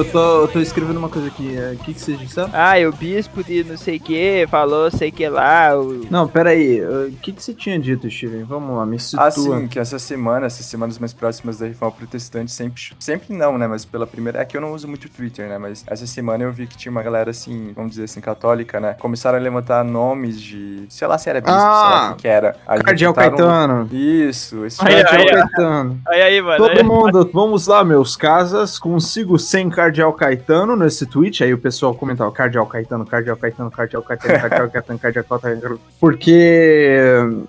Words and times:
Eu 0.00 0.04
tô, 0.04 0.29
tô 0.60 0.62
escrevendo 0.62 0.98
uma 0.98 1.08
coisa 1.08 1.28
aqui. 1.28 1.56
é, 1.56 1.72
O 1.72 1.76
que, 1.78 1.94
que 1.94 2.00
vocês 2.00 2.18
disseram? 2.18 2.50
Ah, 2.52 2.78
e 2.78 2.86
o 2.86 2.92
bispo 2.92 3.42
de 3.42 3.64
não 3.64 3.76
sei 3.78 3.96
o 3.96 4.00
que 4.00 4.46
falou 4.50 4.90
sei 4.90 5.10
que 5.10 5.26
lá. 5.26 5.74
O... 5.78 6.06
Não, 6.10 6.28
peraí. 6.28 6.82
O 6.84 7.12
que, 7.22 7.32
que 7.32 7.42
você 7.42 7.54
tinha 7.54 7.78
dito, 7.78 8.10
Steven? 8.10 8.44
Vamos 8.44 8.76
lá, 8.76 8.84
me 8.84 8.98
situa. 8.98 9.26
Ah, 9.26 9.30
sim, 9.30 9.66
que 9.68 9.78
essa 9.78 9.98
semana, 9.98 10.46
essas 10.46 10.66
semanas 10.66 10.98
mais 10.98 11.12
próximas 11.14 11.58
da 11.58 11.66
Reforma 11.66 11.94
Protestante, 11.96 12.52
sempre, 12.52 12.82
sempre 12.98 13.34
não, 13.34 13.56
né? 13.56 13.66
Mas 13.66 13.84
pela 13.84 14.06
primeira. 14.06 14.40
É 14.40 14.44
que 14.44 14.56
eu 14.56 14.60
não 14.60 14.72
uso 14.72 14.86
muito 14.86 15.08
Twitter, 15.08 15.48
né? 15.48 15.56
Mas 15.56 15.82
essa 15.86 16.06
semana 16.06 16.44
eu 16.44 16.52
vi 16.52 16.66
que 16.66 16.76
tinha 16.76 16.92
uma 16.92 17.02
galera 17.02 17.30
assim, 17.30 17.72
vamos 17.74 17.92
dizer 17.92 18.04
assim, 18.04 18.20
católica, 18.20 18.78
né? 18.80 18.96
Começaram 19.00 19.38
a 19.38 19.40
levantar 19.40 19.82
nomes 19.82 20.40
de. 20.40 20.84
Sei 20.90 21.08
lá 21.08 21.16
se 21.16 21.30
era 21.30 21.40
bispo, 21.40 21.56
sei 21.58 21.66
lá 21.66 22.08
Ah, 22.08 22.10
o 22.12 22.16
que, 22.16 22.22
que 22.22 22.28
era. 22.28 22.56
Aí 22.66 22.80
Cardeal 22.82 23.14
Caetano. 23.14 23.88
Isso, 23.92 24.64
esse 24.66 24.78
Aí, 24.86 25.02
Cardeal 25.02 25.22
aí, 25.22 25.28
Caetano. 25.30 26.00
Aí 26.06 26.22
aí, 26.22 26.42
mano. 26.42 26.58
Todo 26.58 26.76
aí- 26.76 26.82
mundo, 26.82 27.30
vamos 27.32 27.66
lá, 27.66 27.82
meus 27.82 28.14
casas. 28.14 28.78
Consigo 28.78 29.38
sem 29.38 29.70
Cardeal 29.70 30.12
Caetano 30.12 30.49
nesse 30.76 31.06
tweet. 31.06 31.44
Aí 31.44 31.54
o 31.54 31.58
pessoal 31.58 31.94
comentava 31.94 32.30
Cardeal 32.32 32.66
Caetano, 32.66 33.06
Cardeal 33.06 33.36
Caetano, 33.36 33.70
Cardeal 33.70 34.02
Caetano, 34.02 34.40
Cardeal 34.40 34.70
Caetano, 34.70 34.98
Cardeal 34.98 35.24
Caetano. 35.24 35.80
Porque 35.98 36.98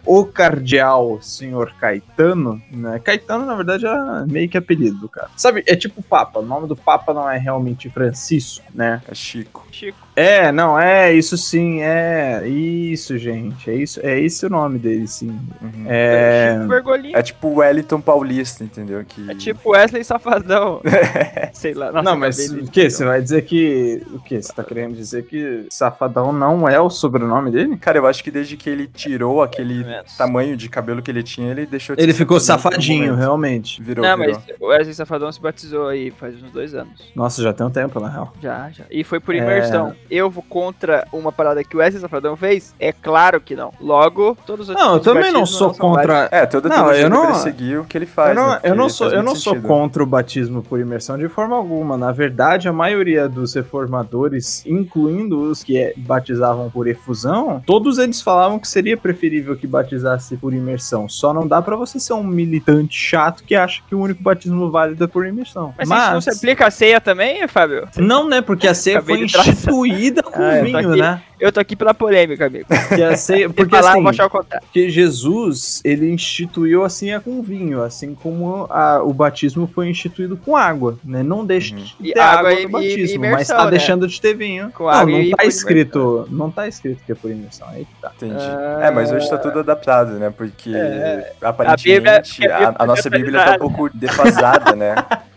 o 0.05 0.25
Cardeal 0.25 1.19
Senhor 1.21 1.73
Caetano, 1.79 2.61
né? 2.71 2.99
Caetano, 2.99 3.45
na 3.45 3.55
verdade, 3.55 3.85
é 3.85 4.25
meio 4.27 4.49
que 4.49 4.57
apelido 4.57 4.97
do 4.97 5.09
cara. 5.09 5.29
Sabe, 5.35 5.63
é 5.65 5.75
tipo 5.75 6.01
Papa. 6.03 6.39
O 6.39 6.45
nome 6.45 6.67
do 6.67 6.75
Papa 6.75 7.13
não 7.13 7.29
é 7.29 7.37
realmente 7.37 7.89
Francisco, 7.89 8.65
né? 8.73 9.01
É 9.07 9.15
Chico. 9.15 9.65
Chico. 9.71 9.97
É, 10.15 10.51
não, 10.51 10.77
é 10.77 11.13
isso 11.13 11.37
sim, 11.37 11.81
é 11.81 12.45
isso, 12.47 13.17
gente. 13.17 13.69
É 13.69 13.75
isso, 13.75 13.99
é 14.03 14.19
esse 14.19 14.45
o 14.45 14.49
nome 14.49 14.77
dele, 14.77 15.07
sim. 15.07 15.29
Uhum. 15.61 15.85
É. 15.87 16.55
Chico 16.55 16.67
Bergoglio. 16.67 17.17
É 17.17 17.21
tipo 17.21 17.47
Wellington 17.55 18.01
Paulista, 18.01 18.63
entendeu? 18.63 19.03
Que... 19.05 19.31
É 19.31 19.35
tipo 19.35 19.71
Wesley 19.71 20.03
Safadão. 20.03 20.81
Sei 21.53 21.73
lá. 21.73 21.91
Nossa, 21.91 22.03
não, 22.03 22.17
mas 22.17 22.49
o 22.49 22.69
que? 22.69 22.89
Você 22.91 23.05
vai 23.05 23.21
dizer 23.21 23.41
que. 23.43 24.03
O 24.13 24.19
que? 24.19 24.41
Você 24.41 24.51
tá 24.53 24.63
querendo 24.63 24.93
dizer 24.95 25.23
que 25.25 25.65
Safadão 25.69 26.31
não 26.33 26.67
é 26.67 26.79
o 26.79 26.89
sobrenome 26.89 27.51
dele? 27.51 27.77
Cara, 27.77 27.97
eu 27.97 28.07
acho 28.07 28.23
que 28.23 28.31
desde 28.31 28.55
que 28.57 28.69
ele 28.69 28.87
tirou 28.87 29.41
aquele 29.41 29.85
tamanho 30.17 30.55
de 30.55 30.69
cabelo 30.69 31.01
que 31.01 31.09
ele 31.09 31.23
tinha, 31.23 31.51
ele 31.51 31.65
deixou 31.65 31.95
de 31.95 32.01
Ele 32.01 32.11
ser 32.11 32.17
ficou 32.19 32.39
safadinho, 32.39 33.15
realmente. 33.15 33.81
Virou, 33.81 34.05
Não, 34.05 34.17
virou. 34.17 34.35
mas 34.35 34.55
o 34.59 34.67
Wesley 34.67 34.93
Safadão 34.93 35.31
se 35.31 35.41
batizou 35.41 35.87
aí 35.87 36.11
faz 36.11 36.35
uns 36.41 36.51
dois 36.51 36.73
anos. 36.75 37.11
Nossa, 37.15 37.41
já 37.41 37.53
tem 37.53 37.65
um 37.65 37.69
tempo, 37.71 37.99
na 37.99 38.09
real. 38.09 38.33
Já, 38.41 38.69
já. 38.71 38.83
E 38.91 39.03
foi 39.03 39.19
por 39.19 39.33
É. 39.35 39.37
imersão. 39.39 39.93
Eu 40.09 40.29
vou 40.29 40.43
contra 40.43 41.07
uma 41.11 41.31
parada 41.31 41.63
que 41.63 41.75
o 41.75 41.79
Wesley 41.79 42.01
Safadão 42.01 42.35
fez? 42.35 42.73
É 42.79 42.91
claro 42.91 43.39
que 43.41 43.55
não. 43.55 43.73
Logo, 43.79 44.37
todos 44.45 44.69
os 44.69 44.75
Não, 44.75 44.93
eu 44.95 44.99
também 44.99 45.31
não 45.31 45.45
sou 45.45 45.73
contra. 45.73 46.27
É, 46.31 46.45
toda 46.45 46.69
Não, 46.69 46.91
eu 46.91 47.09
não- 47.09 47.33
seguir 47.35 47.79
o 47.79 47.85
que 47.85 47.97
ele 47.97 48.05
faz, 48.05 48.29
Eu 48.37 48.43
não, 48.43 48.49
né? 48.51 48.59
eu 48.63 48.75
não 48.75 48.89
sou, 48.89 49.09
eu 49.09 49.23
não 49.23 49.35
sou 49.35 49.55
contra 49.61 50.03
o 50.03 50.05
batismo 50.05 50.61
por 50.61 50.79
imersão 50.79 51.17
de 51.17 51.27
forma 51.27 51.55
alguma. 51.55 51.97
Na 51.97 52.11
verdade, 52.11 52.67
a 52.71 52.73
maioria 52.73 53.27
dos 53.29 53.53
reformadores, 53.53 54.65
incluindo 54.65 55.41
os 55.41 55.63
que 55.63 55.77
é- 55.77 55.93
batizavam 55.97 56.69
por 56.69 56.87
efusão, 56.87 57.61
todos 57.65 57.97
eles 57.97 58.21
falavam 58.21 58.57
que 58.59 58.67
seria 58.67 58.97
preferível 58.97 59.55
que 59.55 59.67
batizasse 59.67 60.37
por 60.37 60.53
imersão. 60.53 61.07
Só 61.07 61.33
não 61.33 61.47
dá 61.47 61.61
pra 61.61 61.75
você 61.75 61.99
ser 61.99 62.13
um 62.13 62.23
militante 62.23 62.95
chato 62.95 63.43
que 63.43 63.55
acha 63.55 63.81
que 63.87 63.93
o 63.95 63.99
único 63.99 64.23
batismo 64.23 64.71
válido 64.71 65.03
é 65.03 65.07
por 65.07 65.25
imersão. 65.25 65.73
Mas, 65.77 65.87
isso 65.89 66.13
não 66.13 66.21
se 66.21 66.29
aplica 66.29 66.67
a 66.67 66.71
ceia 66.71 66.99
também, 67.01 67.47
Fábio? 67.47 67.87
Não, 67.97 68.27
né? 68.27 68.41
Porque 68.41 68.67
a 68.67 68.73
ceia 68.73 69.01
foi 69.01 69.23
instituída 69.23 70.23
com 70.23 70.41
Ah, 70.41 70.61
vinho, 70.63 70.95
né? 70.95 71.21
Eu 71.39 71.51
tô 71.51 71.59
aqui 71.59 71.75
pela 71.75 71.91
polêmica, 71.93 72.45
amigo. 72.45 72.67
Que 72.93 73.01
a 73.01 73.17
ceia, 73.17 73.49
Porque 73.49 73.75
falar, 73.75 73.93
assim, 73.93 74.01
vou 74.01 74.09
achar 74.11 74.27
o 74.27 74.29
porque 74.29 74.89
Jesus, 74.89 75.81
ele 75.83 76.11
instituiu 76.11 76.83
assim 76.83 77.11
a 77.13 77.19
com 77.19 77.41
vinho, 77.41 77.81
assim 77.81 78.13
como 78.13 78.67
a- 78.69 79.01
o 79.03 79.11
batismo 79.11 79.67
foi 79.73 79.89
instituído 79.89 80.37
com 80.37 80.55
água, 80.55 80.99
né? 81.03 81.23
Não 81.23 81.43
deixa 81.43 81.75
Uhum. 81.75 81.83
de 81.99 82.09
E 82.15 82.19
água 82.19 82.49
água 82.51 82.60
e- 82.61 82.65
e- 82.65 82.67
batismo, 82.67 83.15
imersão, 83.15 83.37
mas 83.39 83.47
tá 83.47 83.65
né? 83.65 83.71
deixando 83.71 84.07
de 84.07 84.19
ter 84.21 84.33
vinho. 84.35 84.71
Com 84.71 84.85
não, 84.85 85.05
não 85.05 85.31
tá 85.31 85.45
escrito, 85.45 86.27
não 86.29 86.51
tá 86.51 86.67
escrito 86.67 87.03
que 87.05 87.11
é 87.11 87.15
por 87.15 87.29
imersão, 87.31 87.67
aí 87.69 87.85
que 87.85 88.01
tá. 88.01 88.11
Entendi. 88.15 88.35
Ah. 88.39 88.79
É, 88.83 88.91
mas 88.91 89.11
hoje 89.11 89.29
tá 89.29 89.37
tudo 89.37 89.59
adaptado, 89.59 90.11
né? 90.13 90.33
Porque 90.35 90.71
É. 90.75 91.33
aparentemente 91.41 91.87
A 91.89 91.95
a, 91.95 91.99
Bíblia- 91.99 92.17
a 92.17 92.59
Bíblia 92.59 92.75
a 92.79 92.85
nossa 92.85 93.09
Bíblia 93.09 93.43
tá 93.45 93.55
um 93.55 93.59
pouco 93.59 93.89
defasada, 93.93 94.75
né? 94.75 94.95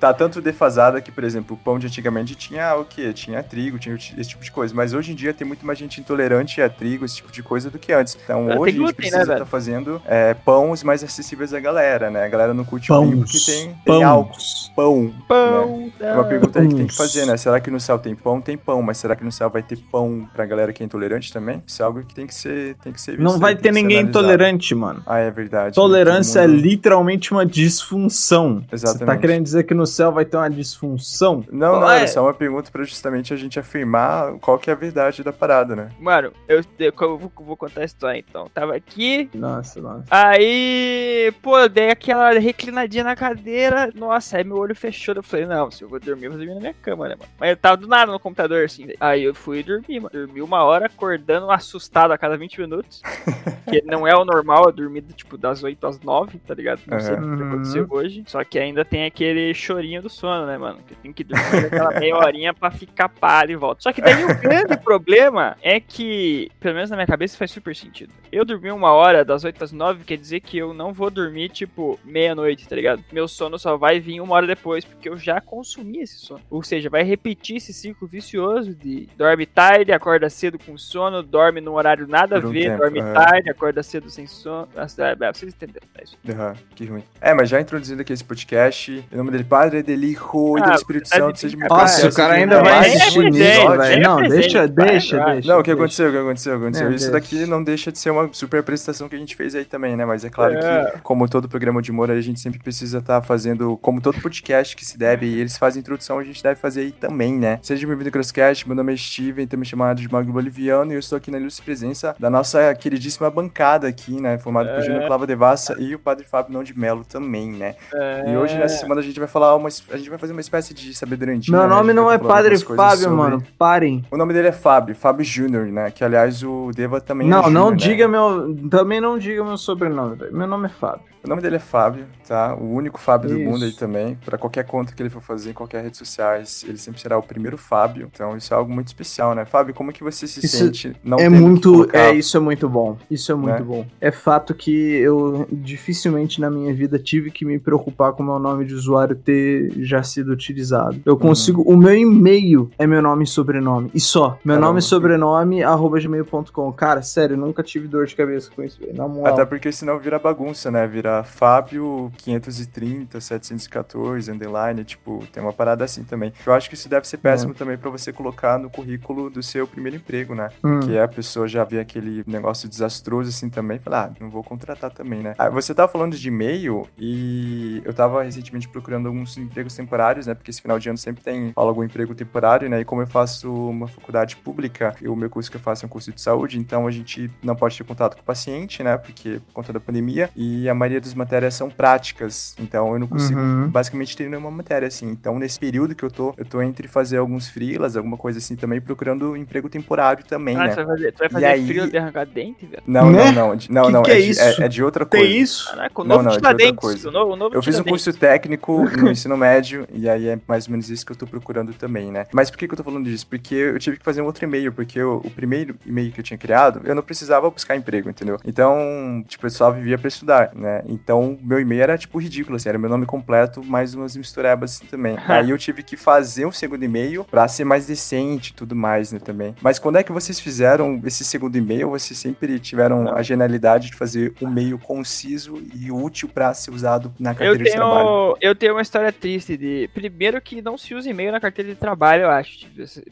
Tá 0.00 0.12
tanto 0.14 0.40
defasada 0.40 1.00
que, 1.00 1.10
por 1.10 1.24
exemplo, 1.24 1.54
o 1.56 1.58
pão 1.58 1.78
de 1.78 1.86
antigamente 1.86 2.34
tinha 2.34 2.74
o 2.76 2.84
quê? 2.84 3.12
Tinha 3.12 3.42
trigo, 3.42 3.78
tinha 3.78 3.94
esse 3.94 4.28
tipo 4.28 4.42
de 4.42 4.50
coisa. 4.50 4.74
Mas 4.74 4.92
hoje 4.94 5.12
em 5.12 5.14
dia 5.14 5.32
tem 5.34 5.46
muito 5.46 5.64
mais 5.66 5.78
gente 5.78 6.00
intolerante 6.00 6.60
a 6.60 6.68
trigo, 6.68 7.04
esse 7.04 7.16
tipo 7.16 7.30
de 7.32 7.42
coisa, 7.42 7.70
do 7.70 7.78
que 7.78 7.92
antes. 7.92 8.16
Então 8.22 8.46
hoje 8.46 8.52
a 8.52 8.66
gente 8.66 8.76
glúten, 8.76 8.86
né, 8.88 8.92
precisa 8.96 9.22
estar 9.22 9.34
velho? 9.34 9.46
fazendo 9.46 10.02
é, 10.06 10.34
pães 10.34 10.82
mais 10.82 11.02
acessíveis 11.04 11.52
à 11.54 11.60
galera, 11.60 12.10
né? 12.10 12.24
A 12.24 12.28
galera 12.28 12.54
não 12.54 12.64
curte 12.64 12.92
o 12.92 13.00
vinho 13.02 13.18
porque 13.18 13.38
tem, 13.44 13.66
tem 13.68 13.74
pãos. 13.84 14.02
álcool. 14.04 14.38
Pão. 14.76 15.02
né? 15.04 15.12
Pão. 15.28 15.92
É 16.00 16.12
uma 16.12 16.24
pergunta 16.24 16.60
aí 16.60 16.68
que 16.68 16.74
tem 16.74 16.86
que 16.86 16.94
fazer, 16.96 17.26
né? 17.26 17.36
Será 17.36 17.58
que 17.60 17.70
no 17.70 17.80
céu 17.80 17.98
tem 17.98 18.14
pão? 18.14 18.40
Tem 18.40 18.56
pão, 18.56 18.80
mas 18.82 18.98
será 18.98 19.16
que 19.16 19.24
no 19.24 19.32
céu 19.32 19.50
vai 19.50 19.62
ter 19.62 19.76
pão 19.90 20.28
pra 20.34 20.46
galera 20.46 20.72
que 20.72 20.82
é 20.82 20.86
intolerante 20.86 21.32
também? 21.32 21.62
Isso 21.66 21.82
é 21.82 21.84
algo 21.84 22.02
que 22.04 22.14
tem 22.14 22.26
que 22.26 22.34
ser, 22.34 22.76
tem 22.82 22.92
que 22.92 23.00
ser 23.00 23.12
visto. 23.12 23.22
Não 23.24 23.38
vai 23.38 23.54
ter 23.56 23.72
ninguém 23.72 24.00
intolerante, 24.02 24.74
mano. 24.74 25.02
Ah, 25.06 25.18
é 25.18 25.30
verdade. 25.30 25.74
Tolerância 25.74 26.40
Todo 26.42 26.50
é 26.50 26.54
mundo- 26.54 26.62
literalmente 26.62 27.32
uma 27.32 27.44
disfunção. 27.46 28.56
Você 28.60 28.66
tá 28.68 28.74
Exatamente. 28.92 29.20
Querendo 29.28 29.44
dizer 29.44 29.64
que 29.64 29.74
no 29.74 29.86
céu 29.86 30.10
vai 30.10 30.24
ter 30.24 30.36
uma 30.36 30.48
disfunção? 30.50 31.44
Não, 31.50 31.80
não, 31.80 31.90
É. 31.90 31.98
era 31.98 32.08
só 32.08 32.22
uma 32.22 32.34
pergunta 32.34 32.70
pra 32.70 32.82
justamente 32.84 33.32
a 33.32 33.36
gente 33.36 33.58
afirmar 33.58 34.32
qual 34.40 34.58
que 34.58 34.70
é 34.70 34.72
a 34.72 34.76
verdade 34.76 35.22
da 35.22 35.32
parada, 35.32 35.76
né? 35.76 35.90
Mano, 36.00 36.32
eu, 36.48 36.62
eu 36.78 37.18
vou, 37.18 37.30
vou 37.36 37.56
contar 37.56 37.82
a 37.82 37.84
história 37.84 38.18
então. 38.18 38.48
Tava 38.52 38.74
aqui, 38.74 39.28
Nossa, 39.34 39.80
nossa. 39.80 40.04
aí, 40.10 41.32
pô, 41.42 41.68
dei 41.68 41.90
aquela 41.90 42.30
reclinadinha 42.38 43.04
na 43.04 43.14
cadeira. 43.16 43.90
Nossa, 43.94 44.38
aí 44.38 44.44
meu 44.44 44.56
olho 44.56 44.74
fechou. 44.74 45.14
Eu 45.14 45.22
falei, 45.22 45.46
não, 45.46 45.70
se 45.70 45.82
eu 45.82 45.88
vou 45.88 46.00
dormir, 46.00 46.26
eu 46.26 46.30
vou 46.32 46.38
dormir 46.38 46.54
na 46.54 46.60
minha 46.60 46.74
cama, 46.74 47.08
né, 47.08 47.14
mano? 47.18 47.30
Mas 47.38 47.50
eu 47.50 47.56
tava 47.56 47.76
do 47.76 47.86
nada 47.86 48.10
no 48.10 48.18
computador, 48.20 48.64
assim. 48.64 48.88
Aí 49.00 49.24
eu 49.24 49.34
fui 49.34 49.62
dormir, 49.62 50.00
mano. 50.00 50.10
Dormi 50.12 50.40
uma 50.42 50.62
hora, 50.64 50.86
acordando 50.86 51.50
assustado 51.50 52.12
a 52.12 52.18
cada 52.18 52.36
20 52.36 52.60
minutos. 52.60 53.02
que 53.68 53.82
não 53.82 54.06
é 54.06 54.14
o 54.16 54.24
normal, 54.24 54.64
eu 54.66 54.72
dormi, 54.72 55.02
tipo, 55.02 55.36
das 55.36 55.62
8 55.62 55.86
às 55.86 56.00
9, 56.00 56.38
tá 56.38 56.54
ligado? 56.54 56.80
Não 56.86 56.98
sei 57.00 57.14
o 57.14 57.18
que 57.18 57.24
Uhum. 57.28 57.48
aconteceu 57.48 57.86
hoje. 57.90 58.24
Só 58.26 58.42
que 58.44 58.58
ainda 58.58 58.84
tem 58.84 59.04
aquele 59.18 59.52
chorinho 59.52 60.00
do 60.00 60.08
sono, 60.08 60.46
né, 60.46 60.56
mano? 60.56 60.78
Que 60.86 60.94
tem 60.94 61.12
que 61.12 61.24
dormir 61.24 61.66
aquela 61.66 61.98
meia 61.98 62.16
horinha 62.16 62.54
pra 62.54 62.70
ficar 62.70 63.08
paro 63.08 63.50
e 63.50 63.56
volta. 63.56 63.82
Só 63.82 63.92
que 63.92 64.00
daí 64.00 64.24
o 64.24 64.38
grande 64.38 64.76
problema 64.78 65.56
é 65.60 65.80
que, 65.80 66.50
pelo 66.60 66.76
menos 66.76 66.88
na 66.88 66.96
minha 66.96 67.06
cabeça, 67.06 67.36
faz 67.36 67.50
super 67.50 67.74
sentido. 67.74 68.12
Eu 68.30 68.44
dormi 68.44 68.70
uma 68.70 68.92
hora, 68.92 69.24
das 69.24 69.42
8 69.42 69.64
às 69.64 69.72
9, 69.72 70.04
quer 70.04 70.16
dizer 70.16 70.40
que 70.40 70.56
eu 70.56 70.72
não 70.72 70.92
vou 70.92 71.10
dormir, 71.10 71.48
tipo, 71.48 71.98
meia-noite, 72.04 72.68
tá 72.68 72.76
ligado? 72.76 73.02
Meu 73.10 73.26
sono 73.26 73.58
só 73.58 73.76
vai 73.76 73.98
vir 73.98 74.20
uma 74.20 74.34
hora 74.34 74.46
depois, 74.46 74.84
porque 74.84 75.08
eu 75.08 75.18
já 75.18 75.40
consumi 75.40 76.00
esse 76.00 76.18
sono. 76.18 76.40
Ou 76.48 76.62
seja, 76.62 76.88
vai 76.88 77.02
repetir 77.02 77.56
esse 77.56 77.72
ciclo 77.72 78.06
vicioso 78.06 78.74
de 78.74 79.08
dorme 79.16 79.46
tarde, 79.46 79.92
acorda 79.92 80.30
cedo 80.30 80.58
com 80.58 80.78
sono, 80.78 81.22
dorme 81.22 81.60
num 81.60 81.72
horário 81.72 82.06
nada 82.06 82.36
a 82.36 82.38
um 82.38 82.50
ver, 82.50 82.64
tempo, 82.64 82.78
dorme 82.78 83.00
é. 83.00 83.12
tarde, 83.12 83.50
acorda 83.50 83.82
cedo 83.82 84.08
sem 84.10 84.26
sono. 84.26 84.68
É, 84.76 85.32
vocês 85.32 85.52
entenderam, 85.52 85.86
é 85.96 86.04
isso. 86.04 86.18
Aham, 86.28 86.54
que 86.74 86.84
ruim. 86.84 87.02
É, 87.20 87.34
mas 87.34 87.48
já 87.48 87.60
introduzindo 87.60 88.02
aqui 88.02 88.12
esse 88.12 88.24
podcast, 88.24 89.07
em 89.12 89.16
nome 89.16 89.30
dele 89.30 89.44
Padre, 89.44 89.82
dele 89.82 90.08
Hijo 90.12 90.58
e 90.58 90.62
Ah, 90.62 90.70
do 90.70 90.74
Espírito 90.74 91.08
tá 91.10 91.16
Santo, 91.16 91.38
seja 91.38 91.56
brincadeira. 91.56 91.82
Nossa, 91.82 92.08
o 92.08 92.14
cara 92.14 92.34
ainda 92.34 92.62
vai 92.62 92.74
é 92.74 92.78
assistir 92.96 93.30
nisso, 93.30 93.42
é 93.42 93.76
velho. 93.76 94.02
Não, 94.02 94.22
deixa, 94.22 94.68
deixa, 94.68 95.24
deixa. 95.24 95.48
Não, 95.52 95.60
o 95.60 95.62
que 95.62 95.70
aconteceu, 95.70 96.08
o 96.08 96.12
que 96.12 96.18
aconteceu, 96.18 96.54
o 96.54 96.58
que 96.58 96.62
aconteceu. 96.64 96.92
Isso 96.92 97.10
daqui 97.12 97.46
não 97.46 97.62
deixa 97.62 97.90
de 97.92 97.98
ser 97.98 98.10
uma 98.10 98.28
super 98.32 98.62
prestação 98.62 99.08
que 99.08 99.16
a 99.16 99.18
gente 99.18 99.34
fez 99.36 99.54
aí 99.54 99.64
também, 99.64 99.96
né? 99.96 100.04
Mas 100.04 100.24
é 100.24 100.30
claro 100.30 100.54
É. 100.54 100.90
que, 100.92 101.00
como 101.00 101.28
todo 101.28 101.48
programa 101.48 101.80
de 101.82 101.90
humor, 101.90 102.10
a 102.10 102.20
gente 102.20 102.40
sempre 102.40 102.58
precisa 102.58 102.98
estar 102.98 103.22
fazendo, 103.22 103.76
como 103.78 104.00
todo 104.00 104.20
podcast 104.20 104.76
que 104.76 104.84
se 104.84 104.98
deve, 104.98 105.26
e 105.26 105.40
eles 105.40 105.56
fazem 105.56 105.80
introdução, 105.80 106.18
a 106.18 106.24
gente 106.24 106.42
deve 106.42 106.56
fazer 106.60 106.80
aí 106.82 106.92
também, 106.92 107.34
né? 107.34 107.58
Seja 107.62 107.86
bem-vindo 107.86 108.08
ao 108.08 108.12
Crosscast, 108.12 108.66
meu 108.66 108.76
nome 108.76 108.92
é 108.92 108.96
Steven, 108.96 109.46
também 109.46 109.64
chamado 109.64 110.00
de 110.00 110.10
Magno 110.12 110.32
Boliviano, 110.32 110.92
e 110.92 110.94
eu 110.94 110.98
estou 111.00 111.16
aqui 111.16 111.30
na 111.30 111.38
ilustre 111.38 111.64
presença 111.64 112.14
da 112.18 112.28
nossa 112.28 112.74
queridíssima 112.74 113.30
bancada 113.30 113.86
aqui, 113.88 114.20
né? 114.20 114.38
Formada 114.38 114.70
por 114.70 114.78
É. 114.80 114.82
Júnior 114.82 115.06
Clava 115.06 115.26
Devassa 115.26 115.76
e 115.78 115.94
o 115.94 115.98
Padre 115.98 116.24
Fábio 116.24 116.52
Não 116.52 116.62
de 116.62 116.78
Melo 116.78 117.04
também, 117.04 117.50
né? 117.52 117.74
É. 117.94 118.32
E 118.32 118.36
hoje, 118.36 118.56
nessa 118.56 118.78
semana, 118.78 118.97
a 118.98 119.02
gente 119.02 119.18
vai 119.18 119.28
falar 119.28 119.54
uma. 119.56 119.68
A 119.68 119.96
gente 119.96 120.10
vai 120.10 120.18
fazer 120.18 120.32
uma 120.32 120.40
espécie 120.40 120.74
de 120.74 120.94
sabedoria 120.94 121.34
antiga. 121.34 121.56
Meu 121.56 121.66
né? 121.68 121.74
Nome 121.74 121.88
gente 121.88 121.96
não 121.96 122.10
é 122.10 122.18
Padre 122.18 122.58
Fábio, 122.58 122.98
sobre- 123.04 123.16
mano. 123.16 123.42
Parem. 123.58 124.04
O 124.10 124.16
nome 124.16 124.32
dele 124.32 124.48
é 124.48 124.52
Fábio, 124.52 124.94
Fábio 124.94 125.24
Júnior, 125.24 125.66
né? 125.66 125.90
Que 125.90 126.04
aliás 126.04 126.42
o 126.42 126.70
Deva 126.74 127.00
também 127.00 127.26
é 127.26 127.30
Não, 127.30 127.42
não 127.42 127.48
Júnior, 127.48 127.70
né? 127.70 127.76
diga 127.76 128.08
meu. 128.08 128.56
Também 128.70 129.00
não 129.00 129.18
diga 129.18 129.44
meu 129.44 129.56
sobrenome, 129.56 130.16
velho. 130.16 130.36
Meu 130.36 130.46
nome 130.46 130.66
é 130.66 130.68
Fábio. 130.70 131.02
O 131.28 131.30
nome 131.30 131.42
dele 131.42 131.56
é 131.56 131.58
Fábio, 131.60 132.06
tá? 132.26 132.54
O 132.54 132.72
único 132.72 132.98
Fábio 132.98 133.28
do 133.30 133.38
Isso. 133.38 133.50
mundo 133.50 133.64
aí 133.64 133.72
também. 133.72 134.16
Pra 134.24 134.38
qualquer 134.38 134.64
conta 134.64 134.94
que 134.94 135.02
ele 135.02 135.10
for 135.10 135.20
fazer 135.20 135.50
em 135.50 135.52
qualquer 135.52 135.82
rede 135.82 135.96
sociais, 135.96 136.64
ele 136.66 136.78
sempre 136.78 137.00
será 137.00 137.18
o 137.18 137.22
primeiro 137.22 137.58
Fábio. 137.58 138.08
Então 138.12 138.36
isso 138.36 138.54
é 138.54 138.56
algo 138.56 138.72
muito 138.72 138.86
especial, 138.88 139.34
né? 139.34 139.44
Fábio, 139.44 139.74
como 139.74 139.92
que 139.92 140.02
você 140.02 140.26
se 140.26 140.44
Isso 140.44 140.56
sente 140.56 140.96
não 141.04 141.18
é 141.18 141.28
muito. 141.28 141.70
colocar- 141.72 141.98
É, 141.98 142.14
isso 142.14 142.36
é 142.36 142.40
muito 142.40 142.66
bom. 142.68 142.96
Isso 143.10 143.30
é 143.30 143.34
muito 143.34 143.58
Né? 143.58 143.62
bom. 143.62 143.86
É 144.00 144.10
fato 144.10 144.54
que 144.54 144.70
eu 144.96 145.46
dificilmente 145.52 146.40
na 146.40 146.50
minha 146.50 146.72
vida 146.74 146.98
tive 146.98 147.30
que 147.30 147.44
me 147.44 147.58
preocupar 147.58 148.12
com 148.12 148.22
o 148.22 148.26
meu 148.26 148.38
nome 148.38 148.64
de 148.64 148.74
usuário 148.74 149.14
ter 149.14 149.70
já 149.84 150.02
sido 150.02 150.32
utilizado. 150.32 151.00
Eu 151.04 151.16
consigo. 151.16 151.62
O 151.62 151.76
meu 151.76 151.94
e-mail 151.94 152.70
é 152.78 152.86
meu 152.86 153.02
nome 153.02 153.24
e 153.24 153.26
sobrenome. 153.26 153.90
E 153.94 154.00
só. 154.00 154.38
Meu 154.44 154.54
Caramba. 154.54 154.66
nome 154.66 154.78
e 154.78 154.82
sobrenome, 154.82 155.62
arroba 155.62 156.00
gmail.com. 156.00 156.72
Cara, 156.72 157.02
sério, 157.02 157.36
nunca 157.36 157.62
tive 157.62 157.86
dor 157.86 158.06
de 158.06 158.16
cabeça 158.16 158.50
com 158.54 158.62
isso. 158.62 158.78
Na 158.94 159.06
moral. 159.06 159.34
Até 159.34 159.44
porque 159.44 159.70
senão 159.70 159.98
vira 159.98 160.18
bagunça, 160.18 160.70
né? 160.70 160.86
Vira 160.86 161.17
Fábio 161.22 162.12
530, 162.18 163.20
714, 163.20 164.30
underline, 164.30 164.84
tipo, 164.84 165.24
tem 165.32 165.42
uma 165.42 165.52
parada 165.52 165.84
assim 165.84 166.04
também. 166.04 166.32
Eu 166.46 166.52
acho 166.52 166.68
que 166.68 166.74
isso 166.74 166.88
deve 166.88 167.06
ser 167.06 167.18
péssimo 167.18 167.54
também 167.54 167.76
pra 167.76 167.90
você 167.90 168.12
colocar 168.12 168.58
no 168.58 168.70
currículo 168.70 169.30
do 169.30 169.42
seu 169.42 169.66
primeiro 169.66 169.96
emprego, 169.96 170.34
né? 170.34 170.50
Hum. 170.64 170.80
Que 170.80 170.98
a 170.98 171.08
pessoa 171.08 171.46
já 171.48 171.64
vê 171.64 171.80
aquele 171.80 172.24
negócio 172.26 172.68
desastroso 172.68 173.30
assim 173.30 173.48
também 173.48 173.76
e 173.76 173.80
fala, 173.80 174.04
ah, 174.04 174.10
não 174.20 174.30
vou 174.30 174.42
contratar 174.42 174.90
também, 174.90 175.20
né? 175.20 175.34
Ah, 175.38 175.48
você 175.48 175.74
tava 175.74 175.90
falando 175.90 176.16
de 176.16 176.28
e-mail 176.28 176.86
e 176.98 177.82
eu 177.84 177.92
tava 177.92 178.22
recentemente 178.22 178.68
procurando 178.68 179.06
alguns 179.06 179.36
empregos 179.36 179.74
temporários, 179.74 180.26
né? 180.26 180.34
Porque 180.34 180.50
esse 180.50 180.62
final 180.62 180.78
de 180.78 180.88
ano 180.88 180.98
sempre 180.98 181.22
tem 181.22 181.52
algum 181.54 181.82
emprego 181.82 182.14
temporário, 182.14 182.68
né? 182.68 182.80
E 182.80 182.84
como 182.84 183.02
eu 183.02 183.06
faço 183.06 183.52
uma 183.52 183.88
faculdade 183.88 184.36
pública, 184.36 184.94
e 185.00 185.08
o 185.08 185.16
meu 185.16 185.30
curso 185.30 185.50
que 185.50 185.56
eu 185.56 185.60
faço 185.60 185.84
é 185.84 185.86
um 185.86 185.88
curso 185.88 186.12
de 186.12 186.20
saúde, 186.20 186.58
então 186.58 186.86
a 186.86 186.90
gente 186.90 187.30
não 187.42 187.56
pode 187.56 187.76
ter 187.76 187.84
contato 187.84 188.14
com 188.16 188.22
o 188.22 188.24
paciente, 188.24 188.82
né? 188.82 188.96
Porque 188.96 189.40
por 189.46 189.52
conta 189.54 189.72
da 189.72 189.80
pandemia, 189.80 190.30
e 190.36 190.68
a 190.68 190.74
maioria 190.74 190.97
das 191.00 191.14
matérias 191.14 191.54
são 191.54 191.68
práticas, 191.70 192.54
então 192.58 192.92
eu 192.92 192.98
não 192.98 193.06
consigo 193.06 193.38
Uhum. 193.40 193.68
basicamente 193.68 194.16
ter 194.16 194.28
nenhuma 194.28 194.50
matéria 194.50 194.88
assim. 194.88 195.08
Então 195.10 195.38
nesse 195.38 195.58
período 195.58 195.94
que 195.94 196.02
eu 196.04 196.10
tô, 196.10 196.34
eu 196.36 196.44
tô 196.44 196.60
entre 196.62 196.86
fazer 196.88 197.16
alguns 197.18 197.48
freelas, 197.48 197.96
alguma 197.96 198.16
coisa 198.16 198.38
assim 198.38 198.56
também, 198.56 198.80
procurando 198.80 199.36
emprego 199.36 199.68
temporário 199.68 200.24
também, 200.24 200.56
Ah, 200.56 200.64
né? 200.64 200.70
você 200.70 200.76
vai 200.84 200.86
fazer, 200.96 201.12
tu 201.12 201.18
vai 201.18 201.28
E 201.28 201.30
fazer 201.30 201.46
aí- 201.46 201.90
de 201.90 201.96
arrancar 201.98 202.26
dente, 202.26 202.66
velho? 202.66 202.82
Não, 202.86 203.10
Né? 203.10 203.30
não, 203.32 203.32
não. 203.32 203.58
Não, 203.70 203.86
Que 203.86 203.92
não. 203.92 204.02
que 204.02 204.10
é 204.10 204.16
de, 204.20 204.30
isso? 204.30 204.62
é 204.62 204.68
de 204.68 204.82
outra 204.82 205.04
coisa. 205.06 205.24
Tem 205.26 205.36
isso? 205.38 205.70
Caraca, 205.70 206.00
o 206.00 206.04
Não, 206.04 206.16
novo 206.16 206.22
não, 206.28 206.30
é 206.36 206.38
de 206.38 206.46
outra 206.64 206.72
coisa. 206.74 207.08
O 207.08 207.12
novo, 207.12 207.32
o 207.32 207.36
novo 207.36 207.54
Eu 207.54 207.62
fiz 207.62 207.78
um 207.78 207.84
curso 207.84 208.12
técnico 208.12 208.84
no 208.96 209.10
ensino 209.10 209.36
médio, 209.36 209.86
e 209.92 210.08
aí 210.08 210.28
é 210.28 210.38
mais 210.46 210.66
ou 210.66 210.72
menos 210.72 210.88
isso 210.90 211.04
que 211.04 211.12
eu 211.12 211.16
tô 211.16 211.26
procurando 211.26 211.72
também, 211.74 212.10
né? 212.10 212.26
Mas 212.32 212.50
por 212.50 212.58
que, 212.58 212.66
que 212.66 212.74
eu 212.74 212.76
tô 212.76 212.84
falando 212.84 213.04
disso? 213.04 213.26
Porque 213.26 213.54
eu 213.54 213.78
tive 213.78 213.96
que 213.98 214.04
fazer 214.04 214.22
um 214.22 214.24
outro 214.26 214.44
e-mail, 214.44 214.72
porque 214.72 214.98
eu- 214.98 215.20
o 215.24 215.30
primeiro 215.30 215.76
e-mail 215.86 216.12
que 216.12 216.20
eu 216.20 216.24
tinha 216.24 216.38
criado, 216.38 216.80
eu 216.84 216.94
não 216.94 217.02
precisava 217.02 217.50
buscar 217.50 217.76
emprego, 217.76 218.08
entendeu? 218.10 218.38
Então, 218.44 219.24
tipo, 219.26 219.46
eu 219.46 219.50
só 219.50 219.70
vivia 219.70 219.98
pra 219.98 220.08
estudar, 220.08 220.50
né? 220.54 220.82
Então, 220.88 221.38
meu 221.42 221.60
e-mail 221.60 221.82
era, 221.82 221.98
tipo, 221.98 222.18
ridículo, 222.18 222.56
assim, 222.56 222.68
era 222.68 222.78
meu 222.78 222.88
nome 222.88 223.06
completo, 223.06 223.62
mais 223.62 223.94
umas 223.94 224.16
misturebas 224.16 224.76
assim 224.76 224.86
também. 224.86 225.16
aí 225.26 225.50
eu 225.50 225.58
tive 225.58 225.82
que 225.82 225.96
fazer 225.96 226.46
um 226.46 226.52
segundo 226.52 226.82
e-mail 226.84 227.24
pra 227.24 227.46
ser 227.46 227.64
mais 227.64 227.86
decente 227.86 228.50
e 228.50 228.54
tudo 228.54 228.74
mais, 228.74 229.12
né, 229.12 229.18
também. 229.18 229.54
Mas 229.60 229.78
quando 229.78 229.96
é 229.96 230.02
que 230.02 230.12
vocês 230.12 230.40
fizeram 230.40 231.00
esse 231.04 231.24
segundo 231.24 231.56
e-mail? 231.56 231.90
Vocês 231.90 232.18
sempre 232.18 232.58
tiveram 232.58 233.14
a 233.14 233.22
genialidade 233.22 233.90
de 233.90 233.96
fazer 233.96 234.32
um 234.40 234.48
e-mail 234.48 234.78
conciso 234.78 235.62
e 235.74 235.90
útil 235.90 236.28
pra 236.28 236.54
ser 236.54 236.70
usado 236.70 237.12
na 237.18 237.30
Eu 237.30 237.34
carteira 237.34 237.64
de 237.64 237.70
trabalho? 237.72 238.06
tenho, 238.06 238.36
eu 238.40 238.54
tenho 238.54 238.74
uma 238.74 238.82
história 238.82 239.12
triste 239.12 239.56
de. 239.56 239.90
Primeiro 239.92 240.40
que 240.40 240.62
não 240.62 240.78
se 240.78 240.94
usa 240.94 241.10
e-mail 241.10 241.32
na 241.32 241.40
carteira 241.40 241.70
de 241.70 241.76
trabalho, 241.76 242.22
eu 242.22 242.30
acho. 242.30 242.66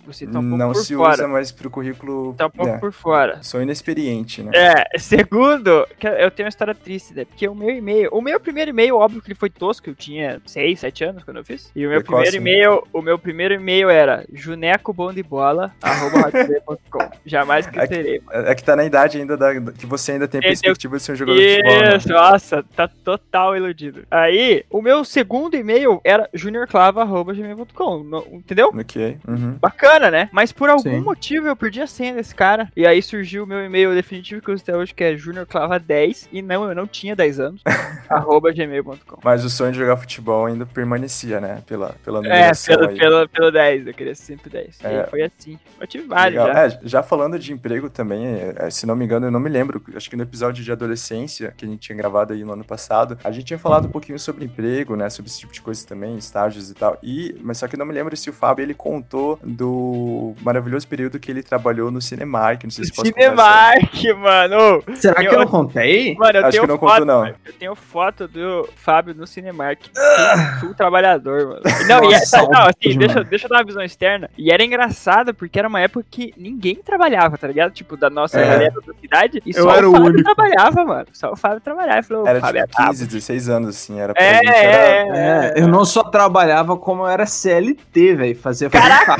Você, 0.06 0.26
tá 0.26 0.38
um 0.38 0.42
pouco 0.42 0.56
não 0.56 0.72
por 0.72 0.84
se 0.84 0.94
fora. 0.94 1.12
usa 1.12 1.28
mais 1.28 1.52
pro 1.52 1.70
currículo. 1.70 2.34
Tá 2.34 2.46
um 2.46 2.50
pouco 2.50 2.72
é, 2.72 2.78
por 2.78 2.92
fora. 2.92 3.42
Sou 3.42 3.60
inexperiente, 3.62 4.42
né? 4.42 4.50
É, 4.54 4.98
segundo, 4.98 5.86
eu 6.18 6.30
tenho 6.30 6.46
uma 6.46 6.50
história 6.50 6.74
triste, 6.74 7.14
né? 7.14 7.24
Porque 7.24 7.46
o 7.48 7.54
meu 7.54 7.65
e-mail, 7.70 8.08
o 8.12 8.20
meu 8.20 8.40
primeiro 8.40 8.70
e-mail, 8.70 8.96
óbvio 8.96 9.22
que 9.22 9.28
ele 9.28 9.38
foi 9.38 9.50
tosco, 9.50 9.90
eu 9.90 9.94
tinha 9.94 10.40
6, 10.46 10.80
7 10.80 11.04
anos 11.04 11.22
quando 11.24 11.36
eu 11.38 11.44
fiz. 11.44 11.70
E 11.74 11.86
o 11.86 11.90
meu 11.90 12.02
primeiro 12.02 12.32
né? 12.32 12.38
e-mail, 12.38 12.82
o 12.92 13.02
meu 13.02 13.18
primeiro 13.18 13.54
e-mail 13.54 13.90
era 13.90 14.24
junecobondibola@hotmail.com. 14.32 17.10
Jamais 17.26 17.66
criterei. 17.66 18.22
É 18.30 18.46
é 18.46 18.54
que 18.54 18.62
tá 18.62 18.76
na 18.76 18.84
idade 18.84 19.18
ainda 19.18 19.36
da, 19.36 19.60
que 19.72 19.86
você 19.86 20.12
ainda 20.12 20.28
tem 20.28 20.40
perspectiva 20.40 20.96
de 20.96 21.02
ser 21.02 21.12
um 21.12 21.16
jogador 21.16 21.38
de 21.38 21.56
futebol. 21.56 21.80
Né? 21.80 21.96
Isso, 21.96 22.08
nossa, 22.08 22.64
tá 22.74 22.88
total 22.88 23.56
iludido. 23.56 24.04
Aí, 24.10 24.64
o 24.70 24.80
meu 24.80 25.04
segundo 25.04 25.56
e-mail 25.56 26.00
era 26.04 26.28
juniorclava.gmail.com, 26.32 28.24
entendeu? 28.32 28.68
Ok. 28.68 29.18
Uhum. 29.26 29.56
Bacana, 29.60 30.10
né? 30.10 30.28
Mas 30.32 30.52
por 30.52 30.68
algum 30.68 30.82
Sim. 30.82 31.00
motivo 31.00 31.48
eu 31.48 31.56
perdi 31.56 31.80
a 31.80 31.86
senha 31.86 32.14
desse 32.14 32.34
cara. 32.34 32.70
E 32.76 32.86
aí 32.86 33.02
surgiu 33.02 33.44
o 33.44 33.46
meu 33.46 33.64
e-mail 33.64 33.94
definitivo 33.94 34.40
que 34.40 34.48
eu 34.48 34.54
uso 34.54 34.62
até 34.62 34.76
hoje, 34.76 34.94
que 34.94 35.02
é 35.02 35.14
juniorclava10. 35.14 36.28
E 36.32 36.42
não, 36.42 36.68
eu 36.68 36.74
não 36.74 36.86
tinha 36.86 37.16
10 37.16 37.40
anos. 37.40 37.55
arroba 38.08 38.52
gmail.com. 38.52 39.18
Mas 39.22 39.44
o 39.44 39.50
sonho 39.50 39.72
de 39.72 39.78
jogar 39.78 39.96
futebol 39.96 40.46
ainda 40.46 40.66
permanecia, 40.66 41.40
né? 41.40 41.62
Pela, 41.66 41.94
pela 42.04 42.18
É, 42.26 42.52
pelo, 42.66 42.88
aí. 42.88 42.98
pelo, 42.98 43.28
pelo 43.28 43.50
10, 43.52 43.86
eu 43.86 43.94
queria 43.94 44.14
sempre 44.14 44.50
10. 44.50 44.80
E 44.80 44.86
É. 44.86 45.00
aí 45.00 45.06
foi 45.10 45.22
assim. 45.22 45.58
Eu 45.80 45.86
tive 45.86 46.06
vários 46.06 46.42
já. 46.42 46.64
É, 46.66 46.78
já 46.82 47.02
falando 47.02 47.38
de 47.38 47.52
emprego 47.52 47.88
também, 47.90 48.26
é, 48.56 48.70
se 48.70 48.86
não 48.86 48.94
me 48.96 49.04
engano, 49.04 49.26
eu 49.26 49.30
não 49.30 49.40
me 49.40 49.48
lembro. 49.50 49.82
Acho 49.94 50.08
que 50.10 50.16
no 50.16 50.22
episódio 50.22 50.62
de 50.64 50.72
adolescência 50.72 51.52
que 51.56 51.64
a 51.64 51.68
gente 51.68 51.80
tinha 51.80 51.96
gravado 51.96 52.32
aí 52.32 52.44
no 52.44 52.52
ano 52.52 52.64
passado, 52.64 53.18
a 53.24 53.30
gente 53.30 53.44
tinha 53.46 53.58
falado 53.58 53.86
um 53.86 53.90
pouquinho 53.90 54.18
sobre 54.18 54.44
emprego, 54.44 54.96
né? 54.96 55.08
Sobre 55.10 55.30
esse 55.30 55.40
tipo 55.40 55.52
de 55.52 55.60
coisa 55.60 55.86
também, 55.86 56.16
estágios 56.16 56.70
e 56.70 56.74
tal. 56.74 56.98
E, 57.02 57.36
mas 57.42 57.58
só 57.58 57.68
que 57.68 57.74
eu 57.74 57.78
não 57.78 57.86
me 57.86 57.92
lembro 57.92 58.16
se 58.16 58.28
o 58.30 58.32
Fábio 58.32 58.62
ele 58.62 58.74
contou 58.74 59.38
do 59.42 60.34
maravilhoso 60.42 60.86
período 60.88 61.18
que 61.18 61.30
ele 61.30 61.42
trabalhou 61.42 61.90
no 61.90 62.00
Cinemark. 62.00 62.62
Não 62.64 62.70
sei 62.70 62.84
se 62.84 62.92
posso 62.92 63.06
Cinemark, 63.06 63.94
mano! 64.18 64.82
Será 64.96 65.14
que 65.20 65.26
Eu- 65.28 65.32
eu 65.32 65.38
não 65.40 65.46
contei? 65.46 66.14
Mano, 66.14 66.38
eu 66.38 66.42
Acho 66.42 66.50
tenho 66.52 66.62
que 66.62 66.68
não 66.68 66.78
foto, 66.78 66.90
contou, 66.90 67.06
não. 67.06 67.20
mano. 67.22 67.34
Eu 67.46 67.52
tenho 67.52 67.74
foto 67.76 68.26
do 68.26 68.68
Fábio 68.74 69.14
no 69.14 69.26
Cinemark. 69.26 69.78
Full 70.60 70.74
trabalhador, 70.74 71.46
mano. 71.46 71.60
Não, 71.86 72.10
e 72.10 72.14
é- 72.14 72.18
Nossa, 72.18 72.42
não, 72.42 72.62
assim, 72.62 72.98
deixa, 72.98 73.22
deixa 73.24 73.46
eu 73.46 73.48
dar 73.50 73.58
uma 73.58 73.64
visão 73.64 73.82
externa. 73.82 74.28
E 74.36 74.50
era 74.52 74.64
engraçado 74.64 75.32
porque 75.32 75.56
era 75.58 75.68
uma 75.68 75.80
época 75.80 76.04
que 76.10 76.34
ninguém 76.36 76.74
trabalhava, 76.76 77.38
tá 77.38 77.46
ligado? 77.46 77.72
Tipo, 77.72 77.96
da 77.96 78.10
nossa 78.10 78.40
É. 78.40 78.46
galera 78.48 78.74
da 78.84 78.94
cidade. 79.00 79.42
E 79.46 79.50
Eu 79.56 79.62
só 79.62 79.74
era 79.76 79.86
o 79.86 79.90
o 79.90 79.92
Fábio 79.92 80.08
único. 80.10 80.24
trabalhava, 80.34 80.84
mano. 80.84 81.06
Só 81.12 81.32
o 81.32 81.36
Fábio 81.36 81.60
trabalhava. 81.60 82.00
E 82.00 82.02
falou, 82.02 82.26
Era 82.26 82.40
Fábio 82.40 82.66
tipo 82.66 82.76
15, 82.88 83.06
16 83.06 83.48
anos, 83.48 83.68
assim. 83.70 84.00
Era 84.00 84.12
pra 84.12 84.22
É, 84.24 84.34
gente, 84.38 84.48
era... 84.48 84.76
é, 84.76 85.52
É, 85.56 85.62
eu 85.62 85.68
não 85.68 85.84
só 85.84 86.02
trabalhava 86.02 86.76
como 86.76 87.02
eu 87.04 87.08
era 87.08 87.26
CLT, 87.26 88.14
velho. 88.16 88.36
Fazia 88.36 88.68
Caraca, 88.68 89.14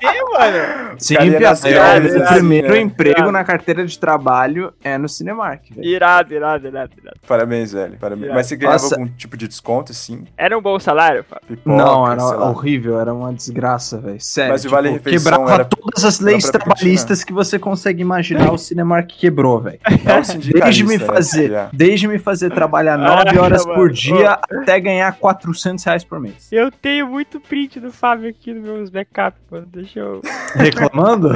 é, 0.00 0.22
mano. 0.22 0.96
Sim, 0.98 1.16
meu 1.18 1.40
né, 1.40 2.26
primeiro 2.28 2.68
né? 2.74 2.80
emprego 2.80 3.18
Irado. 3.18 3.32
na 3.32 3.44
carteira 3.44 3.84
de 3.84 3.98
trabalho 3.98 4.72
é 4.84 4.96
no 4.96 5.08
Cinemark, 5.08 5.62
velho. 5.70 5.86
Irado, 5.88 6.32
irado, 6.34 6.66
irado, 6.68 6.92
irado. 6.96 7.16
Parabéns, 7.32 7.72
velho. 7.72 7.96
Parabéns. 7.98 8.30
Mas 8.34 8.46
você 8.46 8.56
ganhava 8.56 8.82
Nossa. 8.82 8.94
algum 8.94 9.06
tipo 9.08 9.38
de 9.38 9.48
desconto, 9.48 9.90
assim? 9.90 10.24
Era 10.36 10.58
um 10.58 10.60
bom 10.60 10.78
salário, 10.78 11.24
Fábio? 11.24 11.46
Pipoca, 11.48 11.76
Não, 11.76 12.06
era 12.10 12.22
horrível, 12.22 13.00
era 13.00 13.14
uma 13.14 13.32
desgraça, 13.32 13.98
velho. 13.98 14.20
Sério. 14.20 14.52
Mas 14.52 14.64
o 14.66 14.68
Vale 14.68 14.90
Refeição 14.90 15.30
quebrava 15.32 15.54
era- 15.54 15.64
todas 15.64 16.04
as 16.04 16.20
leis 16.20 16.50
pra 16.50 16.60
trabalhistas 16.60 17.24
que 17.24 17.32
você 17.32 17.58
consegue 17.58 18.02
imaginar, 18.02 18.52
o 18.52 18.58
Cinemark 18.58 19.08
quebrou, 19.08 19.60
velho. 19.60 19.78
É 20.04 20.60
Desde 20.64 20.84
me 20.84 20.98
né, 20.98 21.04
fazer, 21.06 21.48
que 21.48 21.54
é. 21.54 21.68
desde 21.72 22.06
me 22.08 22.18
fazer 22.18 22.50
trabalhar 22.50 22.98
Caraca, 23.00 23.24
9 23.32 23.38
horas 23.38 23.64
por 23.64 23.90
dia 23.90 24.32
até 24.32 24.78
ganhar 24.78 25.10
400 25.18 25.82
reais 25.84 26.04
por 26.04 26.20
mês. 26.20 26.48
Eu 26.52 26.70
tenho 26.70 27.06
muito 27.06 27.40
print 27.40 27.80
do 27.80 27.90
Fábio 27.90 28.28
aqui 28.28 28.52
nos 28.52 28.62
meus 28.64 28.90
backups, 28.90 29.40
mano. 29.50 29.66
Deixa 29.72 30.00
eu. 30.00 30.20
Reclamando? 30.54 31.30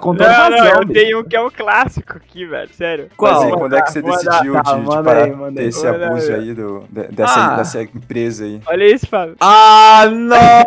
Contou 0.00 0.26
Não, 0.26 0.50
não, 0.50 0.58
razão, 0.58 0.80
eu 0.82 0.88
tenho 0.88 1.20
um 1.20 1.24
que 1.24 1.36
é 1.36 1.40
um 1.40 1.50
clássico 1.50 2.16
aqui, 2.16 2.46
velho. 2.46 2.70
Sério. 2.74 3.04
Mas 3.10 3.16
Qual? 3.16 3.42
aí, 3.42 3.52
quando 3.52 3.76
é 3.76 3.82
que 3.82 3.92
você 3.92 4.02
decidiu 4.02 4.54
tá, 4.54 4.74
de, 4.74 4.80
de 4.80 5.02
parar 5.02 5.19
esse 5.58 5.86
abuso 5.86 6.32
aí. 6.32 6.54
do, 6.54 6.84
de- 6.90 7.08
dessa, 7.08 7.40
Ah. 7.52 7.56
dessa 7.56 7.82
empresa 7.82 8.44
aí? 8.44 8.60
Olha 8.66 8.84
isso, 8.94 9.06
Fábio. 9.06 9.36
Ah, 9.40 10.04
não! 10.10 10.66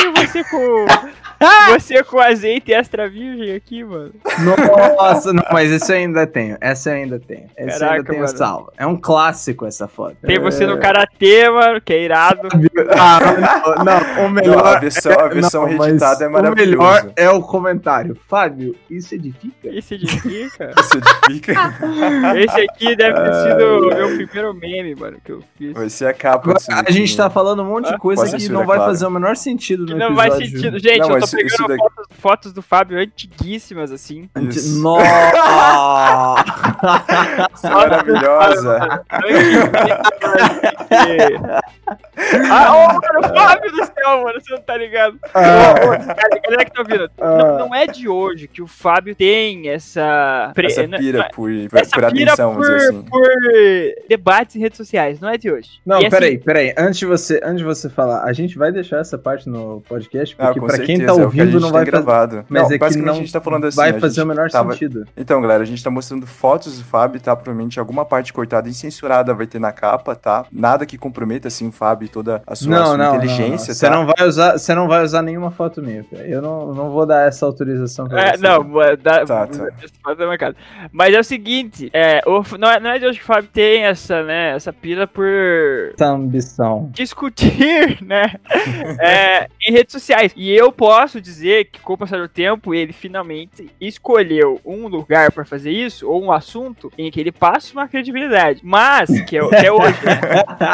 E 0.00 0.26
você 0.26 0.44
com. 0.44 0.86
Você 1.78 2.02
com 2.02 2.18
azeite 2.18 2.72
extra 2.72 3.08
virgem 3.08 3.54
aqui, 3.54 3.84
mano. 3.84 4.12
Nossa, 4.96 5.32
não, 5.32 5.42
mas 5.52 5.70
esse 5.70 5.92
eu 5.92 5.96
ainda 5.96 6.26
tenho. 6.26 6.56
Essa 6.60 6.90
eu 6.90 6.94
ainda 6.94 7.18
tenho. 7.20 7.44
Essa 7.56 7.76
eu 7.76 7.78
Caraca, 7.80 7.94
ainda 7.96 8.10
tenho 8.10 8.22
mano. 8.24 8.36
salva. 8.38 8.72
É 8.76 8.86
um 8.86 8.96
clássico 8.96 9.64
essa 9.66 9.86
foto. 9.86 10.16
Tem 10.22 10.38
você 10.40 10.66
no 10.66 10.78
karatê, 10.78 11.48
mano, 11.50 11.80
que 11.80 11.92
é 11.92 12.02
irado. 12.02 12.48
Ah, 12.90 13.20
não, 13.84 13.84
não, 13.84 14.26
o 14.26 14.30
melhor. 14.30 14.56
Não, 14.56 14.64
a 14.66 14.78
versão, 14.78 15.12
a 15.12 15.28
versão 15.28 15.68
não, 15.68 15.78
reeditada 15.78 16.24
é 16.24 16.28
O 16.28 16.30
melhor 16.30 16.42
maravilhosa. 16.42 17.12
é 17.16 17.30
o 17.30 17.40
comentário. 17.42 18.16
Fábio, 18.28 18.74
isso 18.90 19.14
edifica? 19.14 19.68
Isso 19.68 19.94
edifica. 19.94 20.70
Isso 20.80 20.98
edifica. 20.98 21.52
Esse 22.36 22.60
aqui 22.62 22.96
deve 22.96 23.14
ter 23.20 23.34
sido 23.34 23.64
o 23.64 23.94
meu 23.94 24.16
primeiro 24.16 24.54
meme, 24.54 24.94
mano, 24.94 25.18
que 25.24 25.32
eu 25.32 25.42
fiz. 25.56 25.72
Vai 25.74 25.88
ser 25.90 26.06
a 26.06 26.14
capa 26.14 26.38
Agora, 26.50 26.58
disso 26.58 26.70
a 26.72 26.90
gente 26.90 27.16
tá 27.16 27.28
falando 27.30 27.62
um 27.62 27.66
monte 27.66 27.88
de 27.88 27.94
Ah, 27.94 27.98
coisa 27.98 28.22
com 28.28 28.36
a 28.36 28.38
que 28.38 28.48
não 28.48 28.64
vai 28.66 28.76
claro. 28.78 28.92
fazer 28.92 29.06
o 29.06 29.10
menor 29.10 29.36
sentido 29.36 29.84
Que 29.86 29.92
no 29.92 29.98
não 29.98 30.06
episódio. 30.08 30.30
faz 30.32 30.50
sentido. 30.50 30.78
Gente, 30.78 30.98
Não, 31.00 31.10
eu 31.10 31.20
tô 31.20 31.26
isso- 31.28 31.36
pegando 31.36 31.52
isso 31.54 31.68
daqui- 31.68 31.82
fotos, 31.82 32.06
fotos 32.18 32.52
do 32.52 32.62
Fábio 32.62 32.98
antiguíssimas, 32.98 33.92
assim. 33.92 34.28
Isso. 34.48 34.82
Nossa! 34.82 36.44
Maravilhosa. 37.64 39.04
Ah, 42.50 42.74
ô, 42.74 42.86
mano, 42.88 43.00
Fábio 43.34 43.70
do 43.70 43.76
céu, 43.84 44.22
mano, 44.24 44.40
você 44.40 44.52
não 44.52 44.60
tá 44.60 44.76
ligado. 44.76 45.16
Ah. 45.32 45.74
Ô, 45.80 45.86
ô, 45.86 45.90
galera, 45.90 46.64
que 46.64 46.72
tá 46.72 46.80
ouvindo, 46.80 47.10
Ah. 47.18 47.36
não, 47.38 47.58
não 47.60 47.74
é 47.74 47.86
de 47.86 48.08
hoje 48.08 48.46
que 48.48 48.60
o 48.60 48.66
Fábio 48.66 49.14
tem 49.14 49.68
essa... 49.70 50.50
pre- 50.54 50.66
Essa 50.66 50.86
né, 50.86 50.98
pira 50.98 51.30
por, 51.34 51.50
por, 51.70 51.78
essa 51.78 51.90
por 51.98 52.10
pira 52.12 52.32
atenção, 52.32 52.52
vamos 52.54 52.66
por, 52.68 52.76
dizer 52.76 52.88
assim. 52.88 53.02
por 53.02 53.22
debates 54.08 54.56
em 54.56 54.58
redes 54.58 54.76
sociais, 54.76 55.20
não 55.20 55.28
é 55.30 55.38
de 55.38 55.50
hoje. 55.50 55.80
Não, 55.86 55.96
E, 56.00 56.06
assim, 56.06 56.10
peraí, 56.10 56.38
peraí. 56.38 56.74
Antes 56.76 56.98
de, 56.98 57.06
você, 57.06 57.40
antes 57.42 57.58
de 57.58 57.64
você 57.64 57.88
falar, 57.88 58.24
a 58.24 58.32
gente 58.32 58.58
vai 58.58 58.70
deixar 58.70 58.98
essa 58.98 59.16
parte 59.16 59.48
no 59.48 59.80
podcast, 59.88 60.34
Ah, 60.38 60.46
porque 60.46 60.60
com 60.60 60.66
pra 60.66 60.76
quem 60.78 60.96
certeza, 60.98 61.06
tá 61.06 61.14
é 61.22 61.26
o 61.26 61.30
que 61.30 61.40
a 61.40 61.42
ouvindo 61.44 61.52
gente 61.52 61.60
não 61.62 61.68
tem 61.68 61.72
vai 61.72 61.84
fazer. 61.86 61.90
gravado. 62.04 62.44
Mas 62.48 62.62
não, 62.62 62.70
é 62.74 62.78
que 62.78 62.96
não 62.98 63.12
a 63.12 63.16
gente 63.16 63.32
tá 63.32 63.40
falando 63.40 63.64
assim. 63.66 63.76
vai 63.76 63.90
a 63.90 64.00
fazer 64.00 64.22
o 64.22 64.26
menor 64.26 64.50
tava- 64.50 64.72
sentido. 64.72 65.04
Então, 65.16 65.40
galera, 65.40 65.62
a 65.62 65.66
gente 65.66 65.82
tá 65.82 65.90
mostrando 65.90 66.26
fotos 66.26 66.78
do 66.78 66.84
Fábio, 66.84 67.20
tá? 67.20 67.34
Provavelmente 67.36 67.78
alguma 67.78 68.04
parte 68.04 68.32
cortada 68.32 68.68
e 68.68 68.74
censurada 68.74 69.32
vai 69.34 69.46
ter 69.46 69.58
na 69.58 69.72
capa, 69.72 70.14
tá? 70.14 70.44
Nada 70.52 70.84
que 70.86 70.96
comprometa, 70.98 71.48
assim, 71.48 71.68
o 71.68 71.72
Fábio 71.72 72.06
e 72.06 72.08
toda 72.08 72.42
a 72.46 72.54
sua, 72.54 72.70
Não, 72.70 72.86
sua 72.86 72.96
não, 72.96 73.04
não, 73.04 73.10
não. 73.12 73.16
inteligência, 73.24 73.74
Você 73.74 73.86
tá? 73.86 73.94
não 73.94 74.06
vai 74.06 74.26
usar, 74.26 74.58
você 74.58 74.74
não 74.74 74.88
vai 74.88 75.02
usar 75.04 75.22
nenhuma 75.22 75.50
foto 75.50 75.82
minha. 75.82 76.04
cara. 76.04 76.26
Eu 76.26 76.42
não, 76.42 76.72
não 76.74 76.90
vou 76.90 77.06
dar 77.06 77.26
essa 77.26 77.44
autorização 77.46 78.06
pra 78.08 78.20
É, 78.20 78.36
você. 78.36 78.42
não, 78.42 78.64
mano, 78.64 78.96
dá, 78.96 79.24
Tá, 79.24 79.46
tá. 79.46 79.68
Pode 80.02 80.18
dar 80.18 80.26
uma 80.26 80.38
cara. 80.38 80.54
Mas 80.92 81.14
é 81.14 81.20
o 81.20 81.24
seguinte, 81.24 81.90
é, 81.92 82.20
o, 82.26 82.42
não, 82.58 82.70
é, 82.70 82.80
não 82.80 82.90
é 82.90 82.98
de 82.98 83.06
hoje 83.06 83.18
que 83.18 83.24
o 83.24 83.26
Fábio 83.26 83.48
tem 83.52 83.84
essa, 83.84 84.22
né, 84.22 84.54
essa 84.54 84.72
pira 84.72 85.06
por 85.06 85.26
Essa 85.94 86.06
ambição. 86.08 86.88
discutir, 86.92 87.98
né, 88.04 88.32
é, 89.00 89.48
em 89.66 89.72
redes 89.72 89.92
sociais. 89.92 90.32
E 90.36 90.50
eu 90.54 90.70
posso 90.72 91.07
dizer 91.20 91.66
que 91.66 91.80
com 91.80 91.94
o 91.94 91.98
passar 91.98 92.18
do 92.18 92.28
tempo, 92.28 92.74
ele 92.74 92.92
finalmente 92.92 93.70
escolheu 93.80 94.60
um 94.64 94.86
lugar 94.88 95.32
pra 95.32 95.44
fazer 95.44 95.70
isso, 95.70 96.08
ou 96.08 96.22
um 96.22 96.30
assunto, 96.32 96.92
em 96.98 97.10
que 97.10 97.18
ele 97.20 97.32
passe 97.32 97.72
uma 97.72 97.88
credibilidade. 97.88 98.60
Mas, 98.62 99.08
que 99.22 99.38
é, 99.38 99.48
que 99.48 99.66
é 99.66 99.72
hoje, 99.72 99.98
né, 100.04 100.20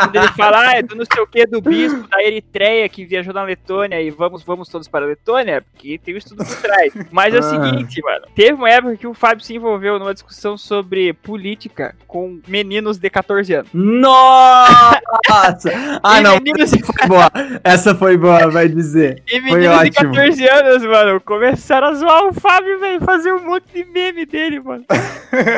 quando 0.02 0.16
ele 0.16 0.28
fala, 0.28 0.68
ah, 0.70 0.72
é 0.76 0.82
do 0.82 0.96
não 0.96 1.04
sei 1.04 1.22
o 1.22 1.26
que, 1.26 1.46
do 1.46 1.60
bispo 1.60 2.08
da 2.08 2.22
Eritreia 2.22 2.88
que 2.88 3.04
viajou 3.04 3.32
na 3.32 3.44
Letônia 3.44 4.00
e 4.02 4.10
vamos, 4.10 4.42
vamos 4.42 4.68
todos 4.68 4.88
para 4.88 5.04
a 5.04 5.08
Letônia, 5.08 5.62
porque 5.62 5.98
tem 5.98 6.14
o 6.14 6.18
estudo 6.18 6.44
por 6.44 6.56
trás. 6.56 6.92
Mas 7.12 7.34
é 7.34 7.38
o 7.38 7.40
Ah. 7.40 7.42
seguinte, 7.42 8.00
mano, 8.02 8.26
teve 8.34 8.52
uma 8.54 8.70
época 8.70 8.96
que 8.96 9.06
o 9.06 9.14
Fábio 9.14 9.44
se 9.44 9.54
envolveu 9.54 9.98
numa 9.98 10.12
discussão 10.14 10.56
sobre 10.58 11.12
política 11.12 11.94
com 12.06 12.40
meninos 12.48 12.98
de 12.98 13.10
14 13.10 13.52
anos. 13.54 13.68
Nossa! 13.72 15.70
Ah, 16.02 16.20
não. 16.20 16.34
meninos- 16.36 16.72
Essa 16.72 16.84
foi 16.86 17.06
boa. 17.08 17.30
Essa 17.62 17.94
foi 17.94 18.16
boa, 18.16 18.50
vai 18.50 18.68
dizer. 18.68 19.22
E 19.26 19.40
Foi 19.40 19.40
meninos 19.60 19.80
de 19.82 19.88
ótimo. 19.98 20.14
14 20.24 20.48
anos, 20.48 20.82
mano, 20.84 21.20
começaram 21.20 21.88
a 21.88 21.94
zoar 21.94 22.26
o 22.26 22.32
Fábio, 22.32 22.80
velho, 22.80 23.00
fazer 23.00 23.32
um 23.32 23.44
monte 23.44 23.64
de 23.74 23.84
meme 23.84 24.24
dele, 24.24 24.60
mano. 24.60 24.84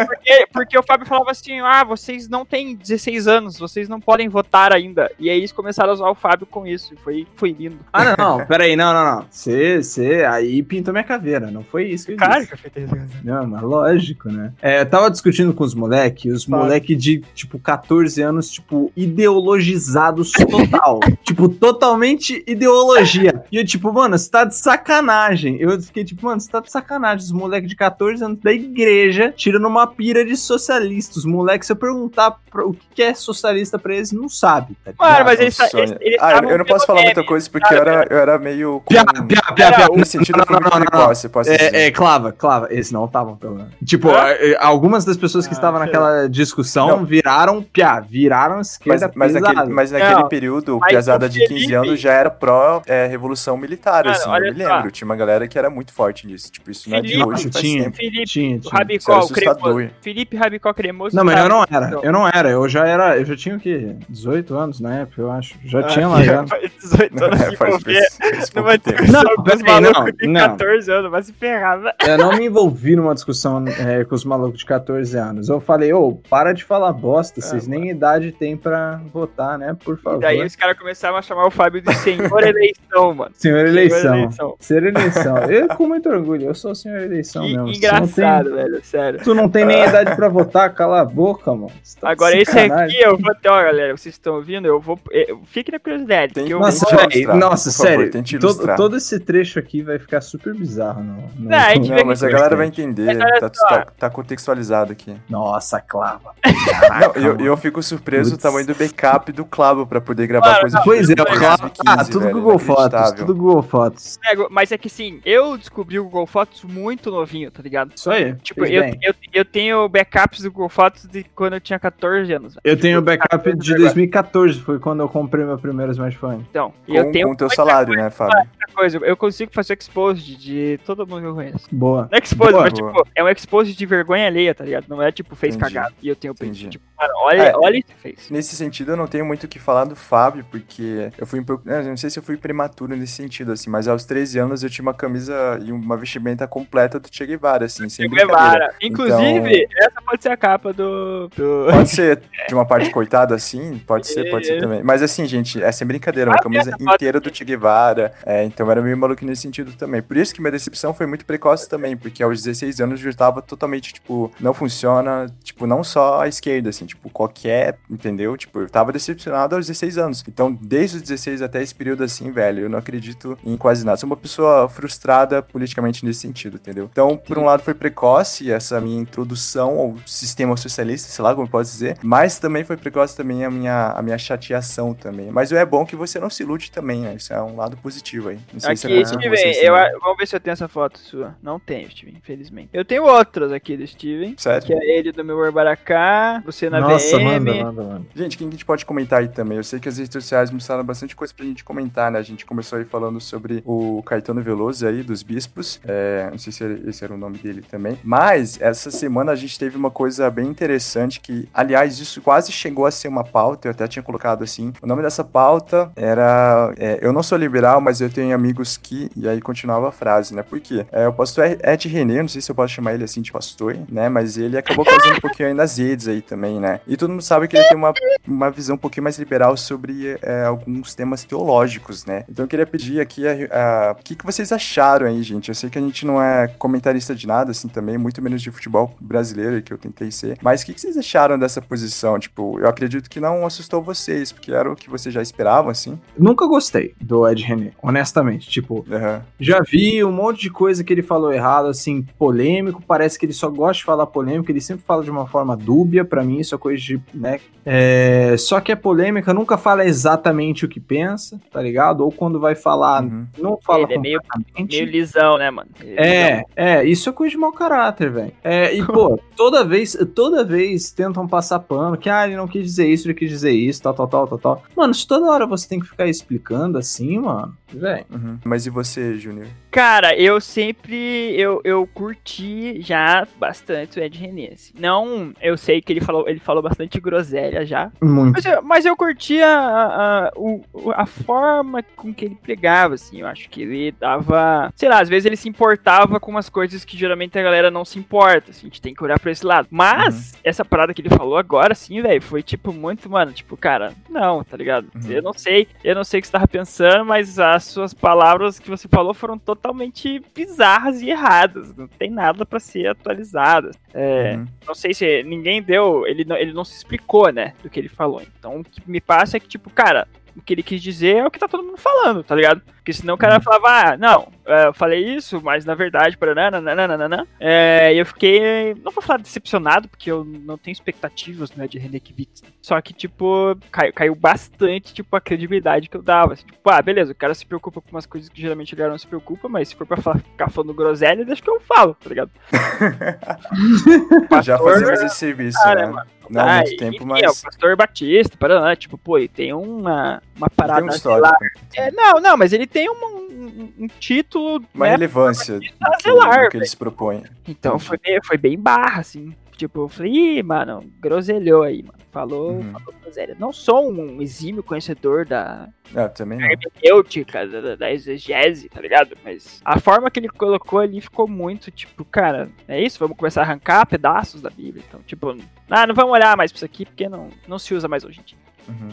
Porque, 0.07 0.47
porque 0.53 0.79
o 0.79 0.83
Fábio 0.83 1.07
falava 1.07 1.31
assim, 1.31 1.61
ah, 1.61 1.85
vocês 1.85 2.29
não 2.29 2.47
têm 2.47 2.75
16 2.75 3.29
anos, 3.29 3.59
vocês 3.59 3.91
não 3.91 4.01
podem 4.01 4.27
votar 4.27 4.73
ainda. 4.73 5.11
E 5.19 5.29
aí 5.29 5.37
eles 5.37 5.53
começaram 5.53 5.93
a 5.93 5.95
zoar 5.95 6.11
o 6.11 6.15
Fábio 6.15 6.47
com 6.47 6.67
isso, 6.67 6.95
e 6.95 6.97
foi, 6.97 7.27
foi 7.37 7.53
lindo. 7.53 7.79
Ah, 7.93 8.17
não, 8.17 8.39
não. 8.39 8.47
Peraí, 8.47 8.75
não, 8.75 8.95
não, 8.95 9.05
não. 9.05 9.27
Você, 9.31 9.83
você 9.83 10.25
aí 10.25 10.63
pintou 10.63 10.93
minha 10.95 11.05
caveira. 11.05 11.51
Não 11.51 11.63
foi 11.63 11.89
isso 11.89 12.07
que 12.07 12.13
eu 12.13 12.17
Cara, 12.17 12.41
disse. 12.41 12.49
que 12.49 12.55
eu 12.55 12.59
fiz 12.59 12.85
isso. 12.85 13.19
Não, 13.23 13.47
mas 13.47 13.63
lógico, 13.63 14.31
né? 14.31 14.53
É, 14.63 14.81
eu 14.81 14.87
tava 14.87 15.11
discutindo 15.11 15.53
com 15.53 15.65
os 15.65 15.75
moleques, 15.75 16.33
os 16.33 16.47
moleques 16.47 16.97
de, 16.97 17.19
tipo, 17.35 17.59
14 17.59 18.23
anos, 18.23 18.51
tipo, 18.51 18.91
ideologizados 18.97 20.33
total. 20.33 21.01
tipo, 21.23 21.51
totalmente 21.51 22.43
ideologia. 22.47 23.45
E 23.53 23.59
eu, 23.59 23.65
tipo, 23.65 23.93
mano, 23.93 24.17
você 24.17 24.31
tá 24.31 24.45
de 24.45 24.56
sacanagem. 24.59 25.57
Eu 25.61 25.81
fiquei, 25.81 26.05
tipo, 26.05 26.25
mano, 26.27 26.41
você 26.41 26.51
tá 26.51 26.61
de 26.61 26.71
sacanagem. 26.71 27.25
Os 27.25 27.33
moleques 27.33 27.69
de 27.69 27.77
14 27.77 28.25
anos 28.25 28.39
da 28.41 28.53
igreja 28.53 29.33
tirando 29.37 29.67
uma 29.67 29.87
pira 29.87 30.25
de 30.25 30.37
socialistas. 30.37 31.19
Os 31.19 31.25
moleques, 31.25 31.67
se 31.67 31.73
eu 31.73 31.77
perguntar 31.77 32.37
pra- 32.51 32.65
o 32.67 32.75
que 32.95 33.03
é 33.03 33.15
socialista 33.15 33.79
pra 33.79 33.95
eles, 33.95 34.13
não 34.13 34.29
sabe, 34.29 34.77
tá? 34.85 34.93
Mano, 34.99 35.25
mas 35.25 35.41
eles, 35.41 35.55
sonho. 35.57 35.71
eles, 35.85 35.97
eles 36.01 36.19
Ah, 36.21 36.41
eu, 36.43 36.59
não 36.59 36.65
posso 36.65 36.87
pelo 36.87 36.99
falar 36.99 37.03
muita 37.03 37.25
coisa 37.25 37.49
porque 37.51 37.73
eu 37.75 37.79
era, 37.79 38.07
eu 38.11 38.19
era 38.19 38.39
meio. 38.39 38.83
Piá, 38.89 39.05
piá, 39.05 39.43
piá, 39.55 39.73
piá. 39.73 40.05
Sentido, 40.05 40.39
eu 40.41 40.47
fui 40.47 40.55
Não, 40.55 40.61
não, 40.71 40.79
não, 40.81 41.31
posso. 41.31 41.51
É, 41.51 41.87
é, 41.87 41.91
clava, 41.91 42.33
clava. 42.33 42.69
Eles 42.71 42.91
não 42.93 43.05
estavam, 43.07 43.37
pelo 43.37 43.57
menos. 43.57 43.73
Tipo, 43.85 44.11
Hã? 44.11 44.29
eh, 44.31 44.57
algumas 44.61 45.05
das 45.05 45.17
pessoas 45.17 45.47
que 45.47 45.53
Ah, 45.55 45.57
estavam 45.59 45.81
naquela 45.81 46.29
discussão 46.29 46.89
Não. 46.89 47.05
viraram, 47.05 47.63
piá, 47.63 48.01
viraram 48.01 48.57
Mas, 48.57 48.71
esquerda 48.73 49.11
mas, 49.15 49.33
mas 49.69 49.91
naquele 49.93 50.25
período, 50.29 50.79
Piazada 50.87 51.29
de 51.29 51.41
15 51.41 51.55
Felipe- 51.55 51.75
anos 51.75 52.01
já 52.01 52.13
era 52.13 52.31
pró-revolução 52.31 53.57
militar, 53.57 54.05
Mano, 54.05 54.17
assim, 54.37 54.47
eu 54.47 54.51
olha 54.51 54.55
me 54.59 54.65
só. 54.65 54.75
lembro. 54.77 54.91
Tinha 54.91 55.07
uma 55.07 55.17
galera 55.17 55.49
que 55.49 55.59
era 55.59 55.71
muito 55.71 55.93
forte 55.93 56.27
nisso. 56.27 56.51
Tipo, 56.53 56.71
isso 56.71 56.89
não 56.91 56.99
é 56.99 57.01
de 57.01 57.09
Felipe- 57.09 57.29
hoje, 57.29 57.43
faz 57.51 57.57
Tinha. 57.65 57.85
tempo. 57.85 57.97
Felipe 57.97 58.25
Tinha, 58.25 58.57
o 58.57 58.61
tinha. 58.61 58.73
Rabicó, 58.73 59.27
cremoso. 59.29 59.91
Felipe 60.01 60.37
Rabicó 60.37 60.75
Cremoso. 60.75 61.17
Não, 61.17 61.25
mas 61.25 61.39
eu 61.41 61.49
não 61.49 61.65
tava- 61.67 61.87
era. 61.87 62.01
Eu 62.03 62.13
não 62.13 62.29
era. 62.29 62.51
Eu 62.51 62.69
já 62.69 62.87
era. 62.87 63.17
Eu 63.19 63.25
já 63.25 63.37
tinha 63.37 63.57
o 63.57 63.61
quê? 63.61 63.97
18 64.09 64.55
anos 64.57 64.81
na 64.81 64.95
época, 65.01 65.21
eu 65.23 65.31
acho. 65.31 65.55
Já 65.65 65.81
Ah, 65.81 65.83
tinha 65.85 66.09
lá 66.09 66.23
já. 66.23 66.47
faz 66.47 66.71
18 66.81 67.25
anos 67.25 67.41
É, 67.41 67.57
faz, 67.57 67.83
faz, 67.83 68.19
faz 68.19 68.51
numa 68.55 68.79
tempo. 68.79 69.03
discussão 69.03 69.23
Não, 69.23 69.45
os 69.45 69.63
não, 69.63 69.73
malucos 69.93 70.13
de 70.17 70.27
não. 70.27 70.41
14 70.41 70.93
anos, 70.93 71.11
vai 71.11 71.23
se 71.23 71.33
ferrar. 71.33 71.81
Eu 72.07 72.19
não 72.19 72.33
me 72.37 72.47
envolvi 72.47 72.97
numa 72.97 73.15
discussão 73.15 73.65
é, 73.69 74.05
com 74.05 74.15
os 74.15 74.25
malucos 74.25 74.61
de 74.61 74.67
14 74.67 75.17
anos. 75.17 75.49
Eu 75.49 75.61
falei, 75.61 75.93
ô, 75.93 76.13
para 76.29 76.53
de 76.53 76.65
falar 76.65 76.93
bosta, 76.93 77.41
vocês 77.41 77.67
nem 77.67 77.91
idade 77.91 78.33
têm 78.33 78.57
pra 78.57 79.01
votar, 79.13 79.59
né? 79.59 79.77
Por 79.85 79.99
favor. 79.99 80.19
E 80.19 80.23
daí 80.23 80.45
os 80.45 80.57
caras 80.57 80.79
começaram 80.79 81.17
a 81.17 81.23
chamar 81.23 81.47
o 81.47 81.51
Fábio 81.51 81.81
de 81.81 81.93
senhor 81.95 82.43
eleição, 82.43 83.15
mano. 83.15 83.31
Senhor 83.35 83.67
eleição. 83.67 84.26
Eleição. 84.27 84.55
Ser 84.61 84.83
eleição. 84.85 85.37
Eu 85.39 85.69
com 85.69 85.87
muito 85.87 86.09
orgulho, 86.09 86.47
eu 86.47 86.55
sou 86.55 86.73
o 86.73 86.75
senhor 86.75 87.01
eleição 87.01 87.43
Que 87.45 87.53
mesmo. 87.57 87.69
Engraçado, 87.69 88.45
tem- 88.47 88.55
velho, 88.55 88.81
sério. 88.85 89.21
Tu 89.23 89.35
não 89.35 89.49
tem 89.49 89.65
nem 89.65 89.85
idade 89.85 90.15
pra 90.17 90.29
votar, 90.29 90.73
cala 90.75 91.01
a 91.01 91.05
boca, 91.05 91.53
mano. 91.53 91.71
Tá 92.01 92.11
Agora 92.11 92.37
esse 92.37 92.59
aqui, 92.59 92.99
eu 93.01 93.17
vou 93.19 93.31
até, 93.31 93.51
ó, 93.51 93.63
galera, 93.63 93.97
vocês 93.97 94.15
estão 94.15 94.35
ouvindo, 94.37 94.67
eu 94.67 94.81
vou. 94.81 94.99
eu- 95.11 95.41
Fique 95.47 95.71
na 95.73 95.79
curiosidade. 95.79 96.35
Tem 96.35 96.47
que 96.47 96.53
eu 96.53 96.59
Nossa, 96.61 96.85
Vou 96.87 97.37
nossa, 97.37 97.71
favor, 97.73 97.89
sério. 98.11 98.41
todo, 98.41 98.77
todo 98.77 98.97
esse 98.97 99.19
trecho 99.21 99.59
aqui 99.59 99.83
vai 99.83 99.99
ficar 99.99 100.21
super 100.21 100.55
bizarro. 100.55 101.03
No, 101.03 101.13
no- 101.37 101.51
Não, 101.51 101.59
a 101.59 101.75
gente 101.75 101.91
Não, 101.91 102.05
mas 102.05 102.23
a 102.23 102.29
galera 102.29 102.57
vai 102.57 102.67
entender, 102.67 103.17
tá, 103.41 103.49
tá, 103.51 103.87
tá 103.99 104.11
contextualizado 104.11 104.93
aqui. 104.93 105.15
Nossa, 105.29 105.81
clava. 105.81 106.33
Não, 107.17 107.23
eu, 107.23 107.39
eu 107.41 107.57
fico 107.57 107.83
surpreso 107.83 108.31
Putz. 108.31 108.45
o 108.45 108.49
tamanho 108.49 108.67
do 108.67 108.75
backup 108.75 109.33
do 109.33 109.45
Clavo 109.45 109.87
pra 109.87 110.01
poder 110.01 110.27
gravar 110.27 110.47
Mano, 110.49 110.61
coisa 110.61 110.81
Pois 110.85 111.09
é, 111.09 111.13
o 111.13 111.17
2015, 111.17 111.39
Clavo. 111.39 111.73
Ah, 111.87 112.05
tudo 112.05 112.21
velho, 112.21 112.33
Google 112.35 112.59
Fotos. 112.59 113.13
Tudo 113.13 113.35
Google 113.35 113.63
Fotos. 113.63 114.16
Pego, 114.19 114.49
Mas 114.51 114.73
é 114.73 114.79
que 114.79 114.89
sim, 114.89 115.21
eu 115.25 115.57
descobri 115.57 115.99
o 115.99 116.05
Google 116.05 116.27
Fotos 116.27 116.63
muito 116.65 117.11
novinho, 117.11 117.51
tá 117.51 117.63
ligado? 117.63 117.93
Isso 117.95 118.11
aí. 118.11 118.35
Tipo, 118.37 118.65
eu, 118.65 118.85
eu, 119.03 119.15
eu 119.33 119.45
tenho 119.45 119.89
backups 119.89 120.43
do 120.43 120.51
Google 120.51 120.69
Fotos 120.69 121.07
de 121.07 121.25
quando 121.35 121.55
eu 121.55 121.61
tinha 121.61 121.79
14 121.79 122.33
anos. 122.33 122.57
Eu 122.65 122.77
tenho 122.79 122.97
Tipo, 122.99 123.07
backup 123.07 123.29
14 123.31 123.59
de 123.59 123.73
agora. 123.75 123.83
2014, 123.85 124.61
foi 124.61 124.79
quando 124.79 125.01
eu 125.01 125.09
comprei 125.09 125.45
meu 125.45 125.59
primeiro 125.59 125.93
smartphone. 125.93 126.45
Então, 126.51 126.73
Com, 126.87 126.95
eu 126.95 127.11
tenho 127.13 127.29
com 127.29 127.35
o 127.35 127.37
teu 127.37 127.51
salário, 127.51 127.95
né, 127.95 128.11
Fábio? 128.11 128.49
coisa. 128.75 128.99
Eu 128.99 129.17
consigo 129.17 129.51
fazer 129.55 129.77
exposed 129.81 130.37
de 130.37 130.79
todo 130.85 131.07
mundo 131.07 131.21
que 131.23 131.27
eu 131.29 131.35
conheço. 131.35 131.67
Boa. 131.73 132.09
Não 132.13 132.19
é 132.19 132.23
exposed, 132.23 132.53
Boa, 132.53 132.63
mas 132.65 132.79
boa. 132.79 132.93
tipo, 132.93 133.09
é 133.15 133.25
um 133.25 133.29
exposed 133.29 133.75
de 133.75 133.87
vergonha 133.87 134.27
alheia, 134.27 134.55
tá 134.55 134.65
ligado? 134.65 134.85
Não 134.87 135.01
é 135.01 135.11
tipo, 135.11 135.35
fez 135.35 135.57
Entendi. 135.57 135.73
cagado. 135.75 135.95
E 136.03 136.09
eu 136.09 136.15
tenho 136.17 136.35
print. 136.35 136.69
Tipo, 136.69 136.85
cara, 136.99 137.13
olha, 137.17 137.43
É. 137.43 137.53
olha 137.57 137.77
isso 137.79 137.87
que 137.89 137.95
fez. 137.95 138.29
Nesse 138.31 138.55
sentido, 138.55 138.93
eu 138.93 138.97
não 138.97 139.07
tenho 139.07 139.25
muito 139.25 139.45
o 139.45 139.49
que 139.49 139.59
falar 139.59 139.85
do 139.87 139.97
Fábio, 139.97 140.45
porque 140.51 141.11
eu 141.17 141.27
fui 141.27 141.41
um 141.41 141.45
pouco. 141.45 141.67
eu 141.69 141.85
Não 141.85 141.97
sei 141.97 142.11
se 142.11 142.19
eu 142.19 142.23
fui 142.23 142.37
prematuro 142.37 142.95
nesse 142.97 143.13
sentido, 143.13 143.53
assim, 143.53 143.71
mas 143.71 143.89
aos 143.89 144.05
13 144.07 144.39
anos 144.39 144.63
eu 144.63 144.71
tinha 144.71 144.83
uma 144.83 144.95
camisa 144.95 145.59
e 145.63 145.71
uma 145.73 145.97
vestimenta 145.97 146.47
completa 146.47 146.99
do 146.99 147.09
Che 147.11 147.27
Guevara, 147.27 147.67
assim, 147.67 147.89
sem 147.89 148.09
Che. 148.09 148.15
Guevara. 148.17 148.73
Inclusive, 148.81 149.67
essa 149.77 150.01
pode 150.05 150.23
ser 150.23 150.31
a 150.31 150.37
capa 150.37 150.73
do. 150.73 151.29
do... 151.37 151.67
Pode 151.77 151.91
ser 151.91 152.23
de 152.49 152.55
uma 152.55 152.65
parte 152.65 152.91
cortada 152.91 153.35
assim, 153.35 153.79
pode 153.87 154.07
ser, 154.07 154.31
pode 154.31 154.47
ser 154.47 154.61
também. 154.61 154.83
Mas 154.83 155.03
assim, 155.03 155.27
gente, 155.27 155.63
é 155.63 155.71
sem 155.73 155.87
brincadeira, 155.87 156.31
uma 156.31 156.37
Ah, 156.37 156.43
camisa 156.43 156.71
inteira 156.81 157.21
do 157.21 157.35
Che 157.35 157.45
Guevara. 157.45 158.13
É, 158.25 158.45
então 158.45 158.71
era 158.71 158.81
meio 158.81 158.97
maluco 158.97 159.25
nesse 159.25 159.43
sentido 159.43 159.73
também. 159.73 160.01
Por 160.01 160.17
isso 160.17 160.33
que 160.35 160.41
minha 160.41 160.51
decepção 160.51 160.95
foi 160.95 161.07
muito 161.07 161.25
precoce 161.27 161.69
também, 161.69 161.97
porque 161.97 162.23
aos 162.23 162.43
16 162.43 162.81
anos 162.81 163.05
eu 163.05 163.11
já 163.11 163.17
tava 163.19 163.43
totalmente, 163.43 163.93
tipo, 163.95 164.31
não 164.41 164.55
funciona, 164.55 165.27
tipo, 165.43 165.67
não 165.67 165.83
só 165.83 166.21
a 166.23 166.29
esquerda, 166.29 166.71
assim, 166.71 166.87
tipo, 166.87 167.11
qualquer, 167.11 167.79
entendeu? 167.91 168.37
Tipo, 168.37 168.61
eu 168.61 168.71
tava 168.71 168.93
decepcionado 168.93 169.57
aos 169.57 169.67
16 169.67 169.99
anos. 169.99 170.25
Então, 170.29 170.53
desde 170.53 170.97
os 170.97 171.03
16 171.03 171.43
até 171.43 171.63
esse 171.63 171.75
período 171.75 172.05
assim, 172.05 172.31
velho, 172.31 172.63
eu 172.65 172.69
não 172.69 172.79
acredito 172.79 173.39
em 173.45 173.57
quase 173.57 173.85
nada. 173.85 173.96
Sou 173.97 174.07
uma 174.07 174.17
pessoa 174.17 174.69
frustrada 174.69 175.43
politicamente 175.43 176.05
nesse 176.05 176.21
sentido, 176.21 176.57
entendeu? 176.57 176.89
Então, 176.91 177.17
por 177.17 177.39
um 177.39 177.45
lado 177.45 177.63
foi 177.63 177.75
precoce 177.75 178.51
essa 178.51 178.81
minha 178.81 179.01
introdução 179.01 179.79
ao 179.79 179.95
sistema 180.07 180.57
socialista, 180.57 181.09
sei 181.09 181.23
lá 181.23 181.35
como 181.35 181.47
eu 181.47 181.51
posso 181.51 181.73
dizer, 181.73 181.99
mas 182.03 182.39
também 182.39 182.65
foi 182.65 182.77
precoce 182.77 183.17
também 183.17 183.45
a 183.45 183.51
minha, 183.51 183.91
a 183.91 184.03
minha 184.03 184.19
chateação 184.19 184.95
também. 184.95 185.31
Mas 185.31 185.53
é 185.53 185.65
bom 185.65 185.85
que 185.85 185.97
você 185.97 186.19
não 186.19 186.31
se 186.31 186.43
ilude 186.43 186.71
também, 186.71 187.01
né? 187.01 187.15
Isso 187.15 187.33
é 187.33 187.43
um 187.43 187.57
lado 187.57 187.77
positivo 187.77 188.29
aí. 188.29 188.39
Não 188.53 188.61
sei 188.61 188.77
se 188.77 188.87
Aqui, 188.87 188.95
aconteceu 188.95 189.19
com 189.19 189.37
Steven, 189.37 189.65
eu, 189.65 190.01
vamos 190.01 190.17
ver 190.19 190.27
se 190.27 190.37
eu 190.37 190.41
tenho 190.41 190.53
essa 190.53 190.69
foto 190.69 190.99
sua. 190.99 191.37
Não 191.43 191.59
tenho, 191.59 191.91
Steven, 191.91 192.15
infelizmente. 192.17 192.71
Eu 192.73 192.85
tenho 192.85 193.05
outras 193.05 193.53
aqui 193.53 193.77
do 193.77 193.87
Steven. 193.87 194.35
Sério? 194.37 194.67
Que 194.67 194.73
é 194.73 194.99
ele 194.99 195.13
do 195.13 195.25
meu 195.25 195.51
Baracá, 195.53 196.43
você 196.45 196.69
na 196.69 196.81
Nossa, 196.81 197.19
VM. 197.19 197.25
manda, 197.25 197.55
manda, 197.55 197.83
manda. 197.83 198.07
Gente, 198.15 198.37
quem 198.37 198.49
que 198.49 198.55
a 198.55 198.57
gente 198.57 198.65
pode 198.65 198.85
comentar 198.85 199.21
aí 199.21 199.29
também? 199.29 199.57
Eu 199.57 199.65
sei 199.65 199.79
que 199.79 199.89
as 199.89 199.99
redes 199.99 200.13
sociais 200.13 200.51
mostraram 200.51 200.85
bastante 200.85 201.15
coisa 201.15 201.33
pra 201.35 201.45
gente 201.45 201.65
comentar, 201.65 202.11
né? 202.11 202.19
A 202.19 202.23
gente 202.23 202.45
começou 202.45 202.79
aí 202.79 202.85
falando 202.85 203.21
sobre 203.21 203.63
o 203.65 203.86
Caetano 204.05 204.43
Veloso 204.43 204.87
aí, 204.87 205.03
dos 205.03 205.23
Bispos. 205.23 205.81
É, 205.87 206.29
não 206.31 206.39
sei 206.39 206.53
se 206.53 206.65
esse 206.87 207.05
era 207.05 207.15
o 207.15 207.19
nome 207.19 207.39
dele 207.39 207.63
também. 207.71 207.99
Mas, 208.03 208.61
essa 208.61 208.91
semana 208.91 209.33
a 209.33 209.35
gente 209.37 209.59
teve 209.59 209.77
uma 209.77 209.91
coisa 209.91 210.31
bem 210.31 210.47
interessante 210.47 211.21
que, 211.21 211.49
aliás, 211.53 211.99
isso 211.99 212.21
quase 212.21 212.53
chegou 212.53 212.87
a 212.87 212.91
ser 212.91 213.09
uma 213.09 213.25
pauta. 213.25 213.69
Eu 213.69 213.73
até 213.73 213.87
tinha 213.87 214.03
colocado 214.03 214.43
assim. 214.43 214.73
O 214.83 214.87
nome 214.87 215.03
dessa 215.03 215.25
pauta 215.25 215.91
era 215.97 216.73
é, 216.79 216.99
Eu 217.03 217.13
não 217.13 217.23
sou 217.23 217.37
liberal, 217.39 217.81
mas 217.81 218.01
eu 218.01 218.11
tenho 218.11 218.35
amigos 218.35 218.77
que... 218.77 219.11
E 219.17 219.29
aí 219.29 219.41
continuava 219.41 219.89
a 219.89 219.93
frase, 219.93 220.35
né? 220.35 220.43
Por 220.43 220.61
quê? 220.61 220.87
É, 220.93 221.07
o 221.09 221.13
pastor 221.13 221.45
Ed 221.63 221.89
René, 221.89 222.21
não 222.23 222.29
sei 222.29 222.41
se 222.41 222.51
eu 222.51 222.55
posso 222.55 222.73
chamar 222.75 222.95
ele 222.95 223.05
assim 223.05 223.21
de 223.23 223.33
pastor, 223.33 223.77
né? 223.91 224.09
Mas 224.09 224.37
ele 224.37 224.57
acabou 224.59 224.85
causando 224.85 225.17
um 225.17 225.21
pouquinho 225.21 225.49
aí 225.49 225.55
nas 225.55 225.79
redes 225.79 226.09
aí 226.09 226.21
também, 226.23 226.61
né? 226.61 226.81
E 226.87 226.97
todo 226.97 227.11
mundo 227.11 227.23
sabe 227.23 227.49
que 227.49 227.57
ele 227.57 227.67
tem 227.69 227.77
uma, 227.77 227.93
uma 228.27 228.51
visão 228.51 228.75
um 228.75 228.79
pouquinho 228.79 229.05
mais 229.05 229.19
liberal 229.19 229.57
sobre 229.57 230.19
é, 230.23 230.45
alguns 230.45 230.95
temas 230.95 231.25
teológicos, 231.25 232.05
né? 232.07 232.25
Então 232.29 232.45
eu 232.45 232.49
queria 232.49 232.67
pedir 232.67 233.01
aqui 233.01 233.27
a- 233.27 233.33
a- 233.51 233.76
o 233.99 234.03
que, 234.03 234.15
que 234.15 234.25
vocês 234.25 234.53
acharam 234.53 235.07
aí, 235.07 235.23
gente. 235.23 235.49
Eu 235.49 235.55
sei 235.55 235.69
que 235.71 235.79
a 235.79 235.81
gente 235.81 236.05
não 236.07 236.21
é 236.23 236.47
comentarista 236.49 237.15
de 237.15 237.27
nada, 237.27 237.51
assim, 237.51 237.69
também, 237.69 237.97
muito 237.99 238.21
menos 238.23 238.41
de 238.43 238.51
futebol 238.51 238.95
brasileiro, 239.01 239.61
que 239.63 239.73
eu 239.73 239.79
tentei 239.79 240.11
ser. 240.11 240.39
Mas 240.43 240.63
o 240.63 240.67
que, 240.67 240.75
que 240.75 240.81
vocês 240.81 240.97
acharam 240.97 241.39
dessa 241.39 241.61
posição? 241.63 242.19
Tipo, 242.19 242.59
eu 242.61 242.69
acredito 242.69 243.09
que 243.11 243.21
não 243.21 243.45
assustou 243.47 243.83
vocês, 243.83 244.33
porque 244.33 244.53
era 244.53 244.71
o 244.71 244.77
que 244.77 244.89
vocês 244.91 245.15
já 245.15 245.23
esperavam, 245.23 245.71
assim. 245.71 245.99
Nunca 246.19 246.47
gostei 246.47 246.95
do 247.01 247.27
Ed 247.29 247.43
René, 247.43 247.73
honestamente. 247.83 248.49
Tipo, 248.49 248.85
Aham. 248.91 249.23
já 249.41 249.61
vi 249.61 250.03
um 250.05 250.13
monte 250.13 250.41
de 250.43 250.51
coisa 250.51 250.83
que 250.85 250.93
ele 250.93 251.03
falou 251.03 251.33
errado, 251.33 251.67
assim, 251.69 252.03
polêmico. 252.19 252.83
Parece 252.87 253.19
que 253.19 253.27
ele 253.27 253.33
só 253.33 253.49
gosta 253.49 253.79
de 253.79 253.85
falar 253.85 254.07
polêmico, 254.07 254.51
ele 254.51 254.61
sempre 254.61 254.85
fala 254.85 255.03
de 255.03 255.11
uma 255.11 255.27
forma 255.27 255.57
dúbia. 255.57 256.05
Pra 256.05 256.23
mim, 256.23 256.39
isso 256.39 256.55
é 256.55 256.59
coisa 256.59 256.81
de, 256.81 257.01
né? 257.15 257.41
É, 257.65 258.37
só 258.39 258.61
que 258.61 258.71
é 258.71 258.77
polêmica, 258.77 259.35
nunca 259.35 259.59
fala 259.59 259.85
exatamente 259.85 260.65
o 260.65 260.69
que 260.69 260.79
pensa, 260.79 261.41
tá 261.53 261.61
ligado? 261.61 262.03
Ou 262.03 262.13
quando 262.13 262.39
vai 262.39 262.55
falar, 262.55 263.03
Uhum. 263.03 263.27
não 263.39 263.59
fala 263.67 263.85
Ele 263.85 263.95
é 263.95 263.99
meio, 263.99 264.21
meio 264.69 264.85
lisão, 264.85 265.37
né, 265.39 265.51
mano? 265.51 265.69
Ele 265.81 265.95
é 265.99 266.03
lisão. 266.33 266.45
É, 266.57 266.77
é, 266.81 266.85
isso 266.85 267.09
é 267.09 267.13
coisa 267.13 267.31
de 267.33 267.37
mau 267.39 267.53
caráter, 267.53 268.11
velho. 268.11 268.33
É, 268.43 268.75
e, 268.75 268.85
pô, 268.87 269.19
toda 269.37 269.65
vez, 269.65 269.97
toda 270.15 270.45
vez 270.45 270.91
tentam 270.91 271.27
passar 271.27 271.59
pano, 271.61 271.97
que, 271.97 272.09
ah, 272.09 272.27
ele 272.27 272.37
não 272.37 272.47
quis 272.49 272.65
dizer 272.65 272.87
isso, 272.89 273.07
ele 273.07 273.15
quis 273.15 273.29
dizer 273.29 273.53
isso, 273.53 273.83
tal, 273.83 273.95
tal, 273.95 274.09
tal, 274.09 274.27
tal, 274.29 274.39
tal. 274.39 274.63
Mano, 274.77 274.95
se 274.95 275.07
toda 275.07 275.31
hora 275.31 275.47
você 275.47 275.69
tem 275.69 275.81
que 275.81 275.87
ficar 275.87 276.07
explicando 276.07 276.79
assim, 276.79 277.19
mano, 277.19 277.57
velho. 277.73 278.05
Uhum. 278.11 278.39
Mas 278.45 278.67
e 278.67 278.71
você, 278.71 279.17
Júnior? 279.17 279.47
Cara, 279.71 280.17
eu 280.19 280.41
sempre. 280.41 281.35
Eu, 281.39 281.61
eu 281.65 281.87
curti 281.93 282.81
já 282.81 283.27
bastante 283.39 283.99
o 283.99 284.03
Ed 284.03 284.19
René. 284.19 284.51
assim. 284.55 284.73
Não, 284.79 285.33
eu 285.41 285.57
sei 285.59 285.83
que 285.83 285.93
ele 285.93 286.01
falou, 286.01 286.27
ele 286.29 286.41
falou 286.41 286.63
bastante 286.63 286.99
groselha 287.01 287.65
já. 287.67 287.91
Muito. 288.03 288.35
Mas 288.37 288.45
eu, 288.45 288.63
mas 288.63 288.87
eu 288.87 288.97
curti 288.97 289.41
a, 289.43 289.51
a, 289.59 290.33
o- 290.37 290.63
a 290.95 291.05
forma 291.07 291.83
com 291.95 292.13
que 292.15 292.25
ele 292.25 292.35
pregava, 292.43 292.95
assim. 292.95 293.21
Eu 293.21 293.27
acho 293.27 293.51
que 293.51 293.56
ele 293.63 293.93
dava. 293.93 294.73
Sei 294.77 294.89
lá, 294.89 295.01
às 295.01 295.09
vezes 295.09 295.27
ele 295.27 295.37
se 295.37 295.49
importava 295.49 296.19
com 296.21 296.31
umas 296.31 296.49
coisas 296.49 296.85
que 296.85 296.97
geralmente 296.97 297.39
a 297.39 297.43
galera 297.43 297.71
não 297.71 297.85
se 297.85 297.99
importa. 297.99 298.51
Assim, 298.51 298.67
a 298.67 298.69
gente 298.69 298.81
tem 298.83 298.95
que 298.95 299.03
olhar 299.03 299.19
pra 299.19 299.31
esse 299.31 299.45
lado. 299.45 299.69
Mas, 299.71 300.35
essa 300.45 300.65
parada 300.65 300.93
que 300.95 301.01
ele 301.03 301.11
falou 301.11 301.37
agora, 301.37 301.73
assim, 301.73 302.01
velho, 302.01 302.21
foi 302.23 302.43
tipo 302.43 302.73
muito, 302.73 303.09
mano, 303.11 303.33
tipo, 303.33 303.57
cara, 303.57 303.93
não, 304.09 304.43
tá 304.45 304.57
ligado? 304.57 304.89
Uhum. 304.95 305.11
Eu 305.11 305.23
não 305.23 305.33
sei, 305.33 305.69
eu 305.85 305.95
não 305.95 306.05
sei 306.05 306.19
o 306.19 306.23
que 306.23 306.27
você 306.29 306.33
tava 306.33 306.49
pensando, 306.49 307.05
mas 307.05 307.39
as 307.39 307.65
suas 307.65 307.93
palavras 307.95 308.59
que 308.59 308.69
você 308.71 308.89
falou 308.89 309.15
foram 309.15 309.39
totalmente 309.39 310.23
bizarras 310.35 311.01
e 311.03 311.11
erradas. 311.11 311.75
Não 311.77 311.87
tem 311.87 312.11
nada 312.11 312.45
pra 312.47 312.61
ser 312.61 312.87
atualizado. 312.89 313.71
É, 313.95 314.35
Uhum. 314.37 314.47
não 314.67 314.75
sei 314.75 314.93
se 314.93 315.23
ninguém 315.23 315.63
deu, 315.63 316.07
ele 316.07 316.25
não, 316.25 316.37
ele 316.37 316.53
não 316.53 316.65
se 316.65 316.77
explicou, 316.77 317.33
né, 317.33 317.55
do 317.63 317.71
que 317.71 317.79
ele 317.81 317.89
falou. 317.89 318.23
Então, 318.39 318.61
o 318.61 318.65
que 318.65 318.81
me 318.87 319.01
passa 319.01 319.37
é 319.37 319.41
que, 319.41 319.49
tipo, 319.49 319.71
cara, 319.71 320.07
o 320.37 320.43
que 320.43 320.55
ele 320.55 320.63
quis 320.63 320.83
dizer 320.83 321.17
é 321.17 321.27
o 321.27 321.31
que 321.31 321.39
tá 321.39 321.49
todo 321.49 321.63
mundo 321.63 321.79
falando, 321.79 322.23
tá 322.23 322.35
ligado? 322.35 322.63
Porque 322.77 322.93
senão 322.93 323.15
o 323.15 323.19
cara 323.19 323.41
falava, 323.41 323.67
ah, 323.69 323.97
não, 323.97 324.29
é, 324.47 324.69
eu 324.69 324.75
falei 324.75 325.05
isso, 325.17 325.41
mas 325.43 325.65
na 325.65 325.75
verdade, 325.75 326.17
para 326.17 326.35
nananana, 326.35 327.27
é, 327.41 327.93
e 327.93 327.99
eu 327.99 328.07
fiquei, 328.07 328.75
não 328.83 328.93
vou 328.93 329.03
falar 329.03 329.19
decepcionado, 329.19 329.89
porque 329.89 330.11
eu 330.11 330.25
não 330.25 330.57
tenho 330.57 330.73
expectativas, 330.73 331.51
né, 331.53 331.67
de 331.67 331.79
René 331.79 331.99
Kivitz. 331.99 332.45
Só 332.63 332.81
que, 332.81 332.93
tipo, 332.93 333.57
caiu, 333.73 333.93
caiu 333.93 334.15
bastante, 334.15 334.95
tipo, 334.95 335.17
a 335.17 335.21
credibilidade 335.21 335.89
que 335.89 335.97
eu 335.97 336.03
dava. 336.03 336.35
assim, 336.35 336.47
tipo, 336.47 336.71
ah, 336.71 336.81
beleza, 336.81 337.11
o 337.11 337.17
cara 337.17 337.35
se 337.35 337.45
preocupa 337.45 337.81
com 337.81 337.91
umas 337.91 338.07
coisas 338.07 338.29
que 338.29 338.41
geralmente 338.41 338.77
cara 338.77 338.91
não 338.91 338.99
se 338.99 339.07
preocupa, 339.07 339.49
mas 339.49 339.69
se 339.69 339.75
for 339.75 339.87
pra 339.87 339.97
falar, 339.97 340.19
ficar 340.19 340.51
falando 340.51 340.75
groselha, 340.75 341.25
deixa 341.25 341.43
que 341.43 341.51
eu 341.51 341.61
falo, 341.61 341.95
tá 341.95 342.09
ligado? 342.09 342.31
Já 344.43 344.59
fazemos 344.59 345.03
esse 345.03 345.17
serviço, 345.17 345.59
Cara, 345.59 345.87
né? 345.87 345.93
mano, 345.93 346.11
Não 346.31 346.41
há 346.43 346.45
Ah, 346.59 346.63
muito 346.63 346.77
tempo, 346.77 347.03
e, 347.03 347.07
mas 347.07 347.23
É, 347.23 347.29
o 347.31 347.35
pastor 347.37 347.77
Batista, 347.77 348.37
Paraná, 348.37 348.75
tipo, 348.77 348.97
pô, 348.99 349.19
ele 349.19 349.29
tem 349.29 349.53
uma, 349.53 350.23
uma 350.37 350.51
parada, 350.51 350.81
tem 350.81 350.89
um 350.89 350.91
sei 350.91 350.97
histórico, 350.99 351.29
lá. 351.29 351.37
É, 351.77 351.91
não, 351.91 352.21
não, 352.21 352.37
mas 352.37 352.53
ele 352.53 352.67
tem 352.67 352.89
um, 352.91 352.95
um- 352.95 353.73
um 353.81 353.87
título, 354.01 354.63
uma 354.75 354.87
né? 354.87 354.91
relevância 354.93 355.55
do 355.55 355.61
que, 355.61 355.73
do 355.73 356.49
que 356.51 356.57
ele 356.57 356.67
se 356.67 356.77
propõe. 356.77 357.23
Então 357.47 357.75
Entendi. 357.77 357.87
foi, 357.89 357.99
bem- 357.99 358.21
foi 358.25 358.37
bem 358.39 358.59
barra, 358.59 359.01
assim. 359.01 359.35
Tipo, 359.57 359.83
eu 359.83 359.89
falei, 359.89 360.13
ih, 360.39 360.43
mano, 360.43 360.85
groselhou 361.01 361.63
aí, 361.63 361.83
mano. 361.83 361.99
Falou, 362.13 362.53
Uhum. 362.53 362.73
falou 362.73 362.95
groselha. 363.03 363.37
Não 363.39 363.53
sou 363.53 363.91
um 363.91 364.21
exímio 364.21 364.63
conhecedor 364.63 365.25
da 365.27 365.69
também 366.15 366.39
não. 366.39 366.47
hermenêutica, 366.47 367.47
da, 367.47 367.61
da, 367.61 367.77
da 367.77 367.93
exegese, 367.93 368.69
tá 368.69 368.81
ligado? 368.81 369.17
Mas 369.25 369.61
a 369.65 369.79
forma 369.81 370.11
que 370.11 370.21
ele 370.21 370.29
colocou 370.29 370.79
ali 370.79 371.01
ficou 371.01 371.27
muito, 371.27 371.71
tipo, 371.71 372.05
cara, 372.05 372.51
é 372.69 372.81
isso? 372.83 372.99
Vamos 372.99 373.17
começar 373.17 373.41
a 373.43 373.45
arrancar 373.45 373.87
pedaços 373.87 374.43
da 374.43 374.51
Bíblia. 374.51 374.85
Então, 374.87 375.01
tipo, 375.07 375.35
ah, 375.71 375.87
não 375.87 375.95
vamos 375.95 376.13
olhar 376.13 376.37
mais 376.37 376.53
pra 376.53 376.57
isso 376.57 376.65
aqui, 376.65 376.85
porque 376.85 377.09
não, 377.09 377.31
não 377.49 377.59
se 377.59 377.75
usa 377.75 377.89
mais 377.89 378.05
hoje 378.05 378.21
em 378.21 378.25
dia. 378.25 378.39
Uhum. 378.69 378.89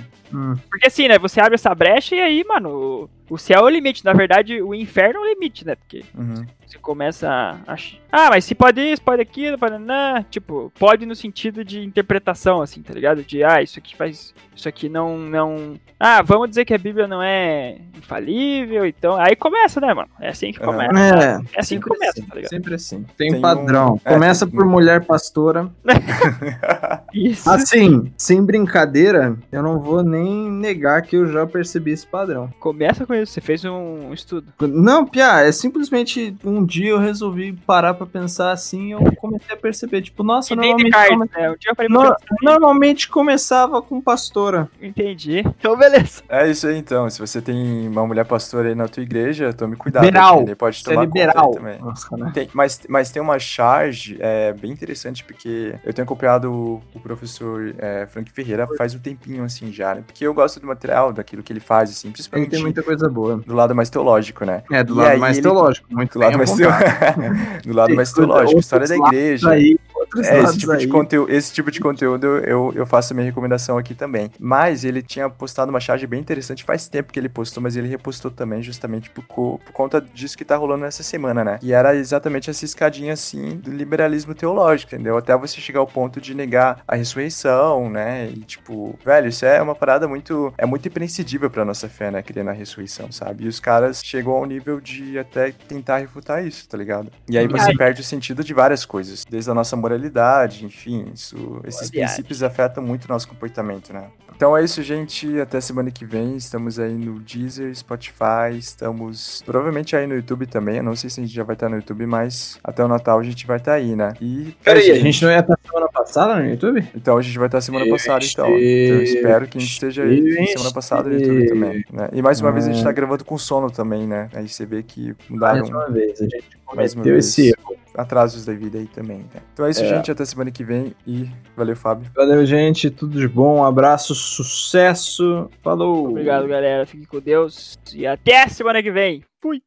Hum. 0.53 0.55
Porque 0.69 0.87
assim, 0.87 1.07
né, 1.07 1.17
você 1.17 1.41
abre 1.41 1.55
essa 1.55 1.73
brecha 1.73 2.15
e 2.15 2.21
aí, 2.21 2.43
mano, 2.47 3.09
o, 3.29 3.37
céu 3.37 3.59
é 3.61 3.63
o 3.63 3.69
limite. 3.69 4.03
Na 4.05 4.13
verdade, 4.13 4.61
o 4.61 4.73
inferno 4.73 5.19
é 5.19 5.23
o 5.23 5.33
limite, 5.33 5.65
né? 5.65 5.75
Porque 5.75 6.03
Uhum. 6.17 6.45
você 6.65 6.77
começa 6.77 7.29
a 7.67 7.75
Ah, 8.11 8.29
mas 8.29 8.45
se 8.45 8.53
pode 8.55 8.79
isso, 8.81 9.01
pode 9.01 9.21
aquilo, 9.21 9.57
pode. 9.57 9.77
Não. 9.77 10.23
Tipo, 10.23 10.71
pode 10.79 11.05
no 11.05 11.15
sentido 11.15 11.63
de 11.63 11.81
interpretação, 11.83 12.61
assim, 12.61 12.81
tá 12.81 12.93
ligado? 12.93 13.23
De 13.23 13.43
ah, 13.43 13.61
isso 13.61 13.79
aqui 13.79 13.95
faz. 13.95 14.33
Isso 14.55 14.69
aqui 14.69 14.87
não. 14.87 15.17
não... 15.17 15.79
Ah, 15.99 16.21
vamos 16.21 16.49
dizer 16.49 16.63
que 16.65 16.73
a 16.73 16.77
Bíblia 16.77 17.07
não 17.07 17.23
é 17.23 17.77
infalível, 17.97 18.85
então. 18.85 19.15
Aí 19.15 19.35
começa, 19.35 19.79
né, 19.81 19.93
mano? 19.93 20.09
É 20.19 20.29
assim 20.29 20.51
que 20.51 20.59
começa. 20.59 20.91
É, 20.99 21.57
É 21.57 21.59
assim 21.59 21.79
que 21.79 21.85
sempre 21.85 21.89
começa, 21.89 22.11
assim, 22.19 22.21
tá 22.27 22.35
ligado? 22.35 22.49
Sempre 22.49 22.75
assim. 22.75 23.05
Tem, 23.17 23.31
Tem 23.31 23.41
padrão. 23.41 23.93
um- 23.93 23.99
é, 24.05 24.13
Começa 24.13 24.45
tem- 24.45 24.55
por 24.55 24.65
mulher 24.65 25.05
pastora. 25.05 25.71
Isso. 27.13 27.49
Assim, 27.49 28.11
sem 28.17 28.43
brincadeira, 28.43 29.35
eu 29.51 29.61
não 29.63 29.79
vou 29.79 30.03
nem 30.03 30.49
negar 30.51 31.01
que 31.01 31.15
eu 31.15 31.25
já 31.31 31.45
percebi 31.45 31.91
esse 31.91 32.05
padrão. 32.05 32.49
Começa 32.59 33.05
com 33.05 33.12
isso. 33.21 33.33
Você 33.33 33.41
fez 33.41 33.63
um 33.65 34.13
estudo. 34.13 34.47
Não, 34.61 35.05
Pia, 35.05 35.41
é 35.41 35.51
simplesmente 35.51 36.35
um 36.43 36.65
dia 36.65 36.89
eu 36.91 36.99
resolvi 36.99 37.53
parar 37.53 37.93
pra 37.93 38.05
pensar 38.05 38.51
assim 38.51 38.87
e 38.89 38.91
eu 38.91 38.99
comecei 39.17 39.53
a 39.55 39.57
perceber, 39.57 40.01
tipo, 40.01 40.23
nossa, 40.23 40.55
normalmente, 40.55 40.83
Descartes, 40.85 41.09
come- 41.17 41.29
né? 41.35 41.49
Um 41.51 41.55
dia 41.57 41.71
eu 41.71 41.75
falei, 41.75 41.89
no- 41.89 42.15
normalmente 42.41 43.09
começava 43.09 43.81
com 43.81 44.01
pastora. 44.01 44.69
entendi. 44.81 45.39
Então, 45.39 45.77
beleza. 45.77 46.21
É 46.29 46.49
isso 46.49 46.67
aí, 46.67 46.77
então. 46.77 47.09
Se 47.09 47.19
você 47.19 47.41
tem 47.41 47.87
uma 47.87 48.05
mulher 48.05 48.25
pastora 48.25 48.69
aí 48.69 48.75
na 48.75 48.87
tua 48.87 49.03
igreja, 49.03 49.53
tome 49.53 49.75
cuidado. 49.75 50.03
Liberal. 50.05 50.41
Ele 50.41 50.55
pode 50.55 50.81
é 50.81 50.83
tomar 50.83 51.05
conta 51.07 51.19
liberal. 51.19 51.47
aí 51.49 51.55
também. 51.55 51.79
Nossa, 51.79 52.17
né? 52.17 52.31
Tem- 52.33 52.49
mas, 52.53 52.81
mas 52.89 53.11
tem 53.11 53.21
uma 53.21 53.39
charge 53.39 54.17
é, 54.19 54.53
bem 54.53 54.71
interessante, 54.71 55.23
porque 55.23 55.75
eu 55.85 55.93
tenho 55.93 56.03
acompanhado 56.05 56.51
o, 56.51 56.81
o 56.93 56.99
professor 56.99 57.73
é, 57.77 58.05
Frank 58.07 58.31
Ferreira 58.31 58.67
faz 58.77 58.93
um 58.95 58.99
tempinho, 58.99 59.43
assim, 59.43 59.71
já, 59.71 59.95
né? 59.95 60.03
Porque 60.05 60.25
eu 60.25 60.33
gosto 60.33 60.59
do 60.59 60.67
material, 60.67 61.11
daquilo 61.13 61.41
que 61.43 61.51
ele 61.53 61.59
faz, 61.59 61.89
assim, 61.89 62.07
Ele 62.07 62.13
principalmente 62.13 62.49
tem 62.49 62.61
muita 62.61 62.83
coisa 62.83 63.02
boa. 63.09 63.37
do 63.45 63.53
lado 63.55 63.73
mais 63.75 63.89
teológico, 63.89 64.45
né? 64.45 64.63
É, 64.71 64.83
do 64.83 64.93
E 64.93 64.97
lado 64.97 65.19
mais 65.19 65.39
teológico. 65.39 65.87
Muito 65.91 66.13
Do 66.13 66.19
lado 66.19 66.37
mais, 66.37 66.51
teo... 66.51 66.69
do 67.65 67.73
lado 67.75 67.95
mais 67.95 68.13
coisa- 68.13 68.27
teológico, 68.27 68.59
história 68.59 68.87
da 68.87 68.95
igreja. 68.97 69.49
Aí, 69.49 69.77
É, 70.19 70.41
esse 70.43 70.57
tipo, 70.57 70.77
de 70.77 70.87
conteúdo, 70.87 71.31
esse 71.31 71.53
tipo 71.53 71.71
de 71.71 71.79
conteúdo 71.79 72.27
eu, 72.39 72.71
eu 72.75 72.85
faço 72.85 73.13
a 73.13 73.15
minha 73.15 73.25
recomendação 73.25 73.77
aqui 73.77 73.93
também. 73.95 74.29
Mas 74.39 74.83
ele 74.83 75.01
tinha 75.01 75.29
postado 75.29 75.69
uma 75.69 75.79
charge 75.79 76.05
bem 76.07 76.19
interessante 76.19 76.63
faz 76.63 76.87
tempo 76.87 77.11
que 77.11 77.19
ele 77.19 77.29
postou, 77.29 77.61
mas 77.63 77.75
ele 77.75 77.87
repostou 77.87 78.29
também 78.31 78.61
justamente 78.61 79.09
por, 79.09 79.23
co- 79.25 79.59
por 79.65 79.71
conta 79.71 79.99
disso 80.01 80.37
que 80.37 80.45
tá 80.45 80.55
rolando 80.55 80.83
nessa 80.83 81.03
semana, 81.03 81.43
né? 81.43 81.59
E 81.61 81.73
era 81.73 81.95
exatamente 81.95 82.49
essa 82.49 82.63
escadinha 82.65 83.13
assim 83.13 83.57
do 83.57 83.71
liberalismo 83.71 84.33
teológico, 84.35 84.93
entendeu? 84.93 85.17
Até 85.17 85.35
você 85.35 85.59
chegar 85.59 85.79
ao 85.79 85.87
ponto 85.87 86.21
de 86.21 86.33
negar 86.35 86.81
a 86.87 86.95
ressurreição, 86.95 87.89
né? 87.89 88.29
E 88.29 88.39
tipo, 88.41 88.97
velho, 89.03 89.27
isso 89.29 89.45
é 89.45 89.61
uma 89.61 89.75
parada 89.75 90.07
muito. 90.07 90.53
É 90.57 90.65
muito 90.65 90.87
imprescindível 90.87 91.49
pra 91.49 91.65
nossa 91.65 91.87
fé, 91.89 92.11
né? 92.11 92.21
Crer 92.21 92.43
na 92.43 92.51
ressurreição, 92.51 93.11
sabe? 93.11 93.45
E 93.45 93.47
os 93.47 93.59
caras 93.59 94.01
chegam 94.03 94.33
ao 94.33 94.45
nível 94.45 94.79
de 94.79 95.17
até 95.17 95.51
tentar 95.51 95.97
refutar 95.97 96.45
isso, 96.45 96.67
tá 96.67 96.77
ligado? 96.77 97.11
E 97.27 97.37
aí 97.37 97.47
você 97.47 97.71
perde 97.77 98.01
o 98.01 98.03
sentido 98.03 98.43
de 98.43 98.53
várias 98.53 98.85
coisas, 98.85 99.23
desde 99.29 99.49
a 99.49 99.53
nossa 99.53 99.75
moralidade 99.75 100.02
moralidade, 100.07 100.65
enfim, 100.65 101.05
isso, 101.13 101.61
esses 101.65 101.89
Verdade. 101.89 102.13
princípios 102.13 102.43
afetam 102.43 102.83
muito 102.83 103.05
o 103.05 103.07
nosso 103.07 103.27
comportamento, 103.27 103.93
né? 103.93 104.05
Então 104.35 104.57
é 104.57 104.63
isso, 104.63 104.81
gente. 104.81 105.39
Até 105.39 105.61
semana 105.61 105.91
que 105.91 106.03
vem. 106.03 106.35
Estamos 106.35 106.79
aí 106.79 106.93
no 106.95 107.19
Deezer, 107.19 107.73
Spotify, 107.75 108.57
estamos 108.57 109.43
provavelmente 109.45 109.95
aí 109.95 110.07
no 110.07 110.15
YouTube 110.15 110.47
também. 110.47 110.77
Eu 110.77 110.83
não 110.83 110.95
sei 110.95 111.09
se 111.09 111.19
a 111.21 111.23
gente 111.23 111.33
já 111.33 111.43
vai 111.43 111.55
estar 111.55 111.69
no 111.69 111.75
YouTube, 111.75 112.05
mas 112.07 112.57
até 112.63 112.83
o 112.83 112.87
Natal 112.87 113.19
a 113.19 113.23
gente 113.23 113.45
vai 113.45 113.57
estar 113.57 113.73
aí, 113.73 113.95
né? 113.95 114.13
E 114.19 114.49
é 114.61 114.63
Peraí, 114.63 114.91
a 114.91 114.95
gente 114.95 115.23
não 115.23 115.31
ia 115.31 115.39
estar 115.39 115.57
semana 115.63 115.87
passada 115.87 116.35
no 116.35 116.49
YouTube? 116.49 116.85
Então 116.95 117.15
a 117.17 117.21
gente 117.21 117.37
vai 117.37 117.47
estar 117.47 117.61
semana 117.61 117.87
passada, 117.87 118.25
então. 118.25 118.47
Então 118.47 118.59
eu 118.59 119.03
espero 119.03 119.47
que 119.47 119.57
a 119.57 119.61
gente 119.61 119.71
esteja 119.71 120.03
aí 120.03 120.47
semana 120.47 120.73
passada 120.73 121.09
no 121.09 121.15
YouTube 121.15 121.47
também. 121.47 121.85
Né? 121.93 122.09
E 122.11 122.21
mais 122.21 122.41
uma 122.41 122.51
vez 122.51 122.67
a 122.67 122.71
gente 122.73 122.83
tá 122.83 122.89
Ah. 122.89 122.93
gravando 122.93 123.23
com 123.23 123.37
sono 123.37 123.69
também, 123.69 124.07
né? 124.07 124.29
Aí 124.33 124.49
você 124.49 124.65
vê 124.65 124.81
que 124.81 125.15
Mais 125.29 125.59
mudaram 125.59 125.65
uma 125.67 125.89
vez, 125.91 126.19
a 126.19 126.23
gente 126.23 126.43
mais 126.75 126.93
uma 126.93 127.03
cometeu 127.03 127.13
vez 127.13 127.27
esse 127.27 127.49
erro. 127.49 127.75
atrasos 127.95 128.43
da 128.45 128.53
vida 128.53 128.79
aí 128.79 128.87
também, 128.87 129.19
né? 129.19 129.41
Então 129.53 129.65
é 129.65 129.69
isso, 129.69 129.83
É. 129.83 129.89
gente. 129.95 130.11
Até 130.11 130.25
semana 130.25 130.51
que 130.51 130.63
vem 130.63 130.93
e 131.07 131.27
valeu, 131.55 131.75
Fábio. 131.75 132.11
Valeu, 132.15 132.45
gente. 132.45 132.89
Tudo 132.89 133.19
de 133.19 133.27
bom. 133.27 133.59
Um 133.59 133.63
abraço, 133.63 134.13
sucesso. 134.13 135.49
Falou. 135.61 136.09
Obrigado, 136.09 136.47
galera. 136.47 136.85
Fique 136.85 137.05
com 137.05 137.19
Deus. 137.19 137.77
E 137.93 138.05
até 138.05 138.47
semana 138.47 138.83
que 138.83 138.91
vem. 138.91 139.23
Fui. 139.41 139.63